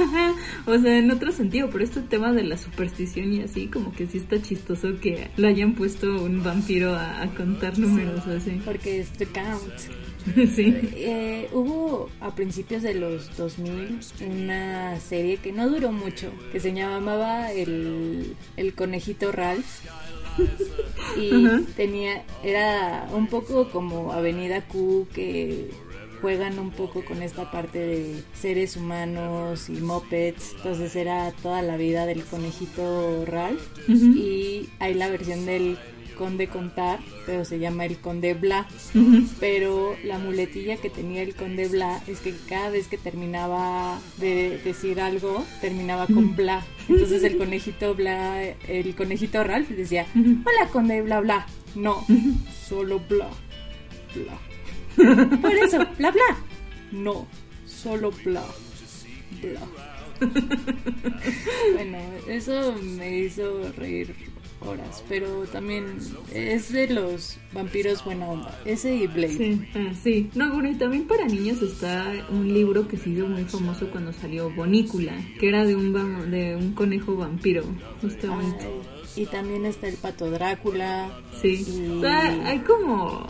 [0.67, 4.07] o sea, en otro sentido, pero este tema de la superstición y así, como que
[4.07, 8.61] sí está chistoso que lo hayan puesto un vampiro a, contar números así.
[8.65, 10.04] Porque es the count.
[10.55, 10.75] sí.
[10.95, 16.73] Eh, hubo a principios de los 2000 una serie que no duró mucho, que se
[16.73, 19.85] llamaba El, el Conejito Ralph.
[21.17, 21.47] y
[21.77, 25.71] tenía, era un poco como Avenida Q que
[26.25, 30.55] juegan un poco con esta parte de seres humanos y mopeds.
[30.57, 33.61] Entonces era toda la vida del conejito Ralph.
[33.87, 35.77] Y hay la versión del
[36.15, 38.67] conde contar, pero se llama el conde bla.
[39.41, 44.61] Pero la muletilla que tenía el conde bla es que cada vez que terminaba de
[44.65, 46.65] decir algo, terminaba con bla.
[46.89, 51.47] Entonces el conejito bla, el conejito Ralph decía, hola conde bla bla.
[51.75, 52.05] No,
[52.69, 53.29] solo bla,
[54.15, 54.39] bla.
[55.41, 56.37] Por eso, bla bla.
[56.93, 57.27] No,
[57.67, 58.45] solo bla,
[59.43, 59.61] bla.
[61.75, 61.99] bueno,
[62.29, 64.15] eso me hizo reír
[64.67, 65.99] horas, pero también
[66.33, 68.59] es de los vampiros buena onda.
[68.65, 69.37] Ese y Blade.
[69.37, 70.31] Sí, ah, sí.
[70.35, 74.13] No, bueno, y también para niños está un libro que se hizo muy famoso cuando
[74.13, 75.93] salió Bonícula, que era de un,
[76.31, 77.65] de un conejo vampiro,
[78.01, 78.67] justamente.
[79.17, 81.11] y también está el pato Drácula.
[81.41, 81.65] Sí.
[81.97, 83.27] O sea, hay como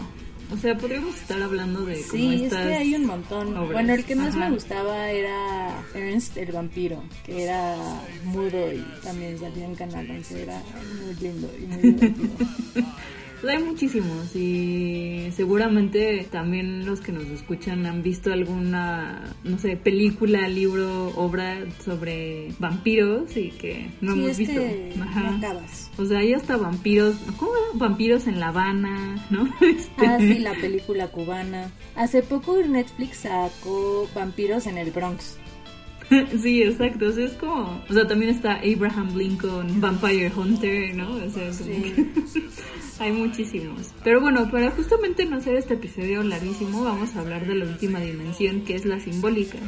[0.54, 3.54] o sea, podríamos estar hablando de cómo Sí, es que hay un montón.
[3.72, 7.76] Bueno, el que más me gustaba era Ernst el vampiro, que era
[8.24, 10.42] mudo y también salía en Canal 11.
[10.42, 10.62] Era
[11.04, 12.30] muy lindo y muy divertido.
[13.50, 20.48] hay muchísimos y seguramente también los que nos escuchan han visto alguna, no sé, película,
[20.48, 24.60] libro, obra sobre vampiros y que no hemos visto.
[25.98, 27.52] o sea, hay hasta vampiros, ¿cómo?
[27.74, 29.48] Vampiros en La Habana, ¿no?
[29.60, 30.06] Este...
[30.06, 31.70] Ah, sí, la película cubana.
[31.96, 35.38] Hace poco Netflix sacó Vampiros en el Bronx.
[36.42, 37.08] sí, exacto.
[37.08, 37.82] O sea, es como.
[37.88, 41.16] O sea, también está Abraham Lincoln, Vampire Hunter, ¿no?
[41.16, 41.94] O sea, sí.
[43.00, 43.92] Hay muchísimos.
[44.04, 47.98] Pero bueno, para justamente no hacer este episodio larguísimo, vamos a hablar de la última
[47.98, 49.58] dimensión, que es la simbólica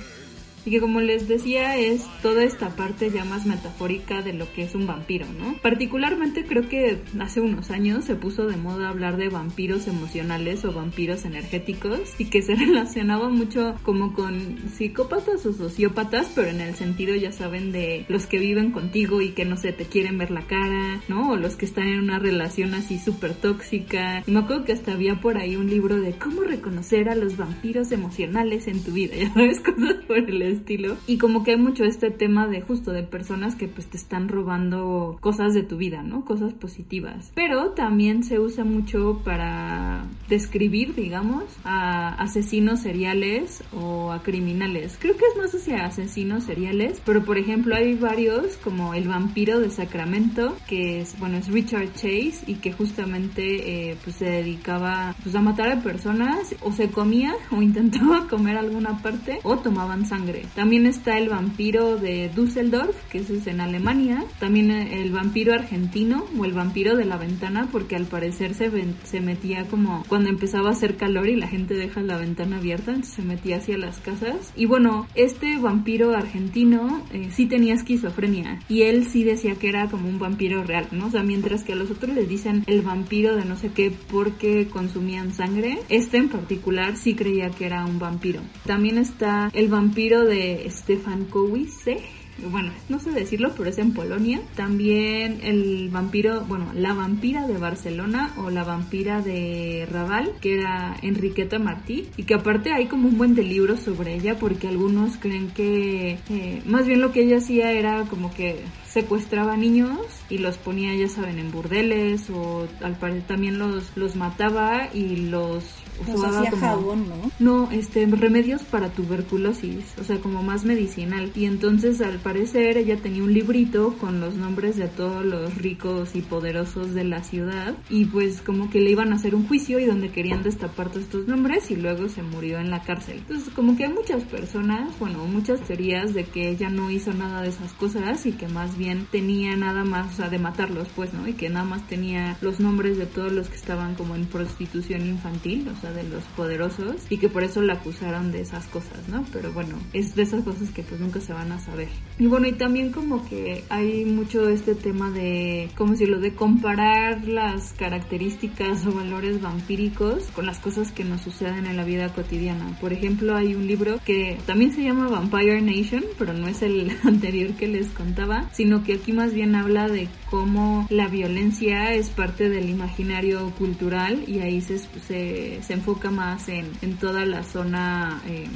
[0.67, 4.65] y que como les decía es toda esta parte ya más metafórica de lo que
[4.65, 5.55] es un vampiro, ¿no?
[5.63, 10.73] Particularmente creo que hace unos años se puso de moda hablar de vampiros emocionales o
[10.73, 16.75] vampiros energéticos y que se relacionaba mucho como con psicópatas o sociópatas, pero en el
[16.75, 20.33] sentido ya saben de los que viven contigo y que no sé, te quieren ver
[20.33, 21.31] la cara, ¿no?
[21.31, 24.25] O los que están en una relación así súper tóxica.
[24.27, 27.37] Y me acuerdo que hasta había por ahí un libro de cómo reconocer a los
[27.37, 30.97] vampiros emocionales en tu vida, ya sabes, cosas por el estilo.
[31.07, 34.29] Y como que hay mucho este tema de justo de personas que pues te están
[34.29, 36.25] robando cosas de tu vida, ¿no?
[36.25, 37.33] Cosas positivas.
[37.35, 44.97] Pero también se usa mucho para describir, digamos, a asesinos seriales o a criminales.
[45.01, 49.61] Creo que es más hacia asesinos seriales, pero por ejemplo hay varios como el vampiro
[49.61, 55.15] de Sacramento, que es, bueno, es Richard Chase y que justamente eh, pues se dedicaba
[55.23, 60.07] pues a matar a personas o se comía o intentaba comer alguna parte o tomaban
[60.07, 60.46] sangre.
[60.55, 64.25] También está el vampiro de Düsseldorf, que es en Alemania.
[64.39, 68.71] También el vampiro argentino o el vampiro de la ventana, porque al parecer se,
[69.05, 72.93] se metía como cuando empezaba a hacer calor y la gente deja la ventana abierta,
[72.93, 74.53] entonces se metía hacia las casas.
[74.57, 79.89] Y bueno, este vampiro argentino eh, sí tenía esquizofrenia y él sí decía que era
[79.89, 81.07] como un vampiro real, ¿no?
[81.07, 83.93] O sea, mientras que a los otros les dicen el vampiro de no sé qué
[84.11, 88.41] porque consumían sangre, este en particular sí creía que era un vampiro.
[88.65, 90.36] También está el vampiro de
[90.71, 92.03] Stefan Kowice
[92.39, 94.41] bueno, no sé decirlo, pero es en Polonia.
[94.55, 100.97] También el vampiro, bueno, la vampira de Barcelona o la vampira de Raval, que era
[101.03, 105.17] Enriqueta Martí, y que aparte hay como un buen de libros sobre ella porque algunos
[105.17, 110.39] creen que eh, más bien lo que ella hacía era como que secuestraba niños y
[110.39, 115.65] los ponía, ya saben, en burdeles o al parecer también los, los mataba y los
[116.03, 117.31] hacía jabón, ¿no?
[117.39, 121.31] No, este, remedios para tuberculosis, o sea, como más medicinal.
[121.35, 126.15] Y entonces, al parecer, ella tenía un librito con los nombres de todos los ricos
[126.15, 127.75] y poderosos de la ciudad.
[127.91, 131.05] Y pues, como que le iban a hacer un juicio y donde querían destapar todos
[131.05, 133.19] estos nombres y luego se murió en la cárcel.
[133.19, 137.43] Entonces, como que hay muchas personas, bueno, muchas teorías de que ella no hizo nada
[137.43, 141.13] de esas cosas y que más bien tenía nada más, o sea, de matarlos, pues,
[141.13, 141.27] ¿no?
[141.29, 145.07] Y que nada más tenía los nombres de todos los que estaban como en prostitución
[145.07, 149.09] infantil, o sea, de los poderosos, y que por eso la acusaron de esas cosas,
[149.09, 149.25] ¿no?
[149.33, 151.89] Pero bueno, es de esas cosas que pues nunca se van a saber.
[152.19, 156.35] Y bueno, y también como que hay mucho este tema de, como si lo de
[156.35, 162.13] comparar las características o valores vampíricos con las cosas que nos suceden en la vida
[162.13, 162.77] cotidiana.
[162.81, 166.91] Por ejemplo, hay un libro que también se llama Vampire Nation, pero no es el
[167.05, 172.11] anterior que les contaba, sino que aquí más bien habla de cómo la violencia es
[172.11, 177.43] parte del imaginario cultural y ahí se, se, se enfoca más en, en, toda la
[177.43, 178.47] zona eh,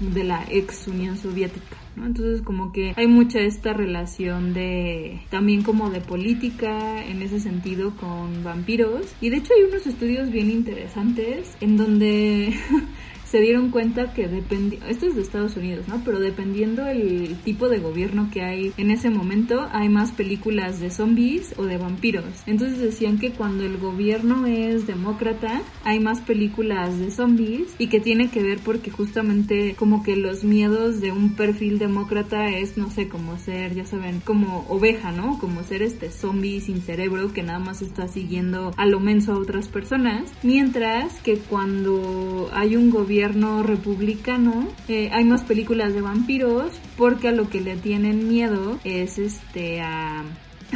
[0.00, 1.76] de la ex Unión Soviética.
[1.96, 7.94] Entonces como que hay mucha esta relación de también como de política en ese sentido
[7.96, 12.52] con vampiros y de hecho hay unos estudios bien interesantes en donde
[13.34, 16.00] se dieron cuenta que dependiendo, esto es de Estados Unidos, ¿no?
[16.04, 20.92] Pero dependiendo el tipo de gobierno que hay en ese momento, hay más películas de
[20.92, 22.24] zombies o de vampiros.
[22.46, 27.98] Entonces decían que cuando el gobierno es demócrata, hay más películas de zombies y que
[27.98, 32.88] tiene que ver porque justamente como que los miedos de un perfil demócrata es, no
[32.88, 35.40] sé, como ser, ya saben, como oveja, ¿no?
[35.40, 39.38] Como ser este zombie sin cerebro que nada más está siguiendo a lo menso a
[39.38, 40.30] otras personas.
[40.44, 47.32] Mientras que cuando hay un gobierno republicano eh, hay más películas de vampiros porque a
[47.32, 50.24] lo que le tienen miedo es este a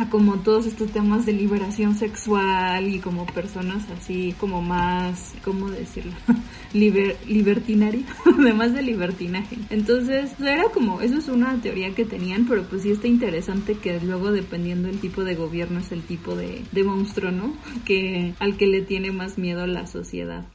[0.07, 6.12] como todos estos temas de liberación sexual y como personas así como más, ¿cómo decirlo?
[6.72, 8.03] Liber, libertinario,
[8.38, 9.57] además de libertinaje.
[9.70, 14.01] Entonces, era como, eso es una teoría que tenían, pero pues sí está interesante que
[14.01, 17.53] luego dependiendo del tipo de gobierno es el tipo de, de monstruo, ¿no?
[17.84, 20.46] Que al que le tiene más miedo la sociedad.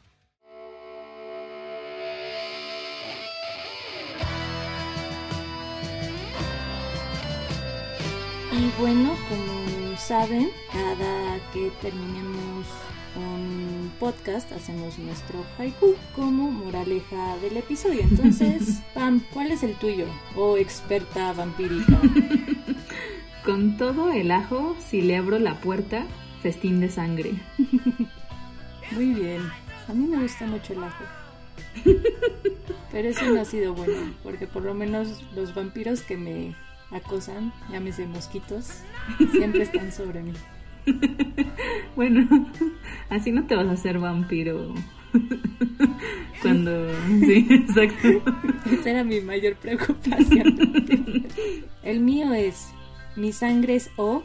[8.56, 12.68] Y bueno, como saben, cada que terminemos
[13.16, 18.02] un podcast hacemos nuestro haiku como moraleja del episodio.
[18.02, 20.06] Entonces, Pam, ¿cuál es el tuyo?
[20.36, 22.00] O experta vampírica.
[23.44, 26.06] Con todo el ajo, si le abro la puerta,
[26.44, 27.34] festín de sangre.
[28.92, 29.42] Muy bien.
[29.88, 31.04] A mí me gusta mucho el ajo.
[32.92, 36.56] Pero eso no ha sido bueno, porque por lo menos los vampiros que me
[36.94, 38.84] acosan, llámese mosquitos,
[39.32, 40.34] siempre están sobre mí.
[41.96, 42.28] bueno,
[43.10, 44.74] así no te vas a hacer vampiro.
[46.42, 46.92] Cuando.
[47.20, 48.08] Sí, exacto.
[48.72, 51.28] Esa era mi mayor preocupación.
[51.84, 52.70] El mío es:
[53.16, 54.24] Mi sangre es O.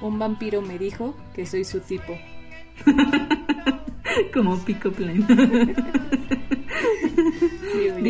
[0.00, 2.18] Un vampiro me dijo que soy su tipo.
[4.32, 5.26] Como Pico Plain.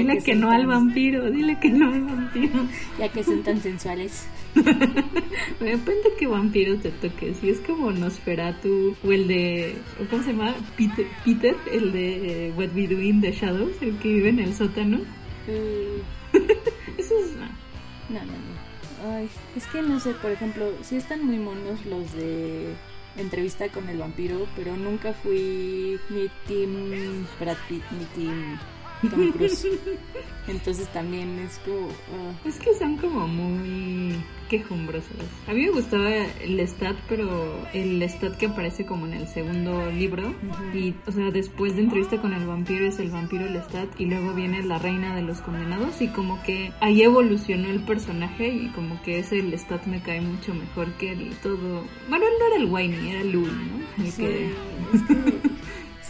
[0.02, 2.66] Dile que, no al vampiro, dile que no al vampiro.
[2.98, 4.26] Ya que son tan sensuales.
[4.54, 7.38] Depende qué vampiro te toques.
[7.38, 9.76] Si es como Nosferatu o el de.
[10.10, 10.54] ¿Cómo se llama?
[10.76, 14.40] Peter, Peter el de eh, What We Do in the Shadows, el que vive en
[14.40, 14.98] el sótano.
[14.98, 16.36] Uh.
[16.98, 17.36] Eso es.
[18.08, 19.14] No, no, no.
[19.14, 22.74] Ay, es que no sé, por ejemplo, si están muy monos los de
[23.16, 28.58] entrevista con el vampiro, pero nunca fui ni Team Brad Pitt ni Team
[29.08, 29.66] Tom Cruise.
[30.48, 31.86] Entonces también es como...
[31.86, 32.48] Uh...
[32.48, 34.16] Es que son como muy
[34.48, 35.16] quejumbrosos.
[35.46, 39.90] A mí me gustaba el stat, pero el stat que aparece como en el segundo
[39.92, 40.34] libro.
[40.74, 44.06] Y, o sea, después de entrevista con el vampiro es el vampiro el stat y
[44.06, 48.68] luego viene la reina de los condenados y como que ahí evolucionó el personaje y
[48.70, 51.84] como que ese el stat me cae mucho mejor que el todo...
[52.08, 54.04] Bueno, él no era el Whiny, era Louis, ¿no?
[54.04, 55.50] sí, es que...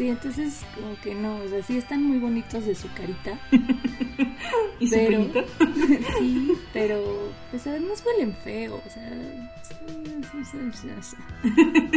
[0.00, 3.38] Sí, entonces como que no, o sea, sí están muy bonitos de su carita.
[4.80, 5.32] ¿Y pero, su
[6.18, 9.12] sí, pero pues además huelen feo, o sea,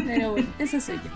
[0.05, 1.11] pero bueno, eso soy yo.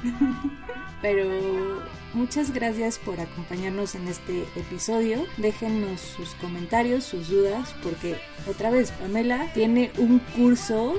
[1.01, 1.83] Pero
[2.13, 5.25] muchas gracias por acompañarnos en este episodio.
[5.35, 8.15] Déjennos sus comentarios, sus dudas, porque
[8.49, 10.95] otra vez Pamela tiene un curso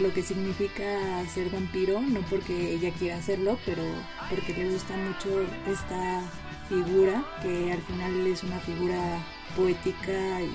[0.00, 0.84] lo que significa
[1.32, 3.82] ser vampiro, no porque ella quiera hacerlo, pero
[4.30, 6.22] porque le gusta mucho esta
[6.68, 9.18] figura, que al final es una figura
[9.56, 10.50] poética y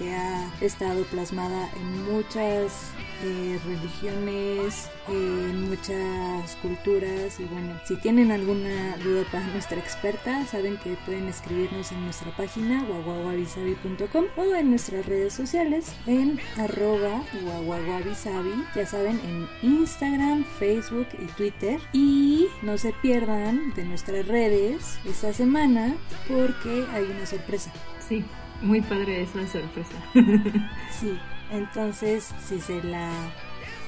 [0.00, 2.90] que ha estado plasmada en muchas
[3.22, 10.78] eh, religiones, en muchas culturas y bueno, si tienen alguna duda para nuestra experta, saben
[10.78, 18.64] que pueden escribirnos en nuestra página guaguaguabisabi.com o en nuestras redes sociales en arroba guaguaguabisabi,
[18.74, 25.34] ya saben, en Instagram, Facebook y Twitter y no se pierdan de nuestras redes esta
[25.34, 25.94] semana
[26.26, 27.70] porque hay una sorpresa.
[28.08, 28.24] Sí.
[28.62, 29.94] Muy padre esa sorpresa.
[30.90, 31.18] sí,
[31.50, 33.10] entonces si se la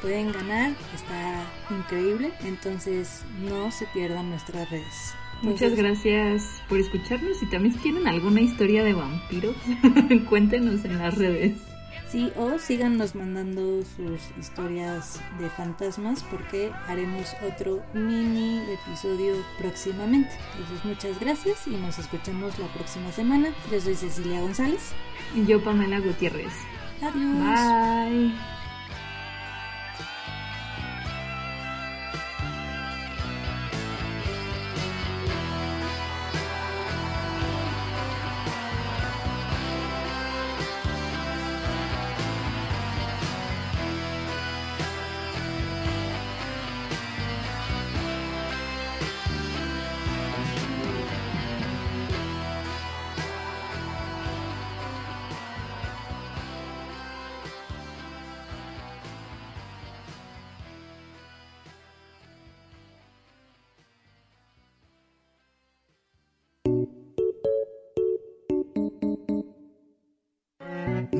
[0.00, 2.32] pueden ganar, está increíble.
[2.44, 5.14] Entonces no se pierdan nuestras redes.
[5.42, 9.56] Muchas gracias por escucharnos y también si tienen alguna historia de vampiros,
[10.28, 11.71] cuéntenos en las redes.
[12.08, 20.30] Sí, o síganos mandando sus historias de fantasmas porque haremos otro mini episodio próximamente.
[20.58, 23.48] Entonces muchas gracias y nos escuchamos la próxima semana.
[23.70, 24.92] Yo soy Cecilia González.
[25.34, 26.52] Y yo Pamela Gutiérrez.
[27.00, 27.38] Adiós.
[27.38, 28.61] Bye.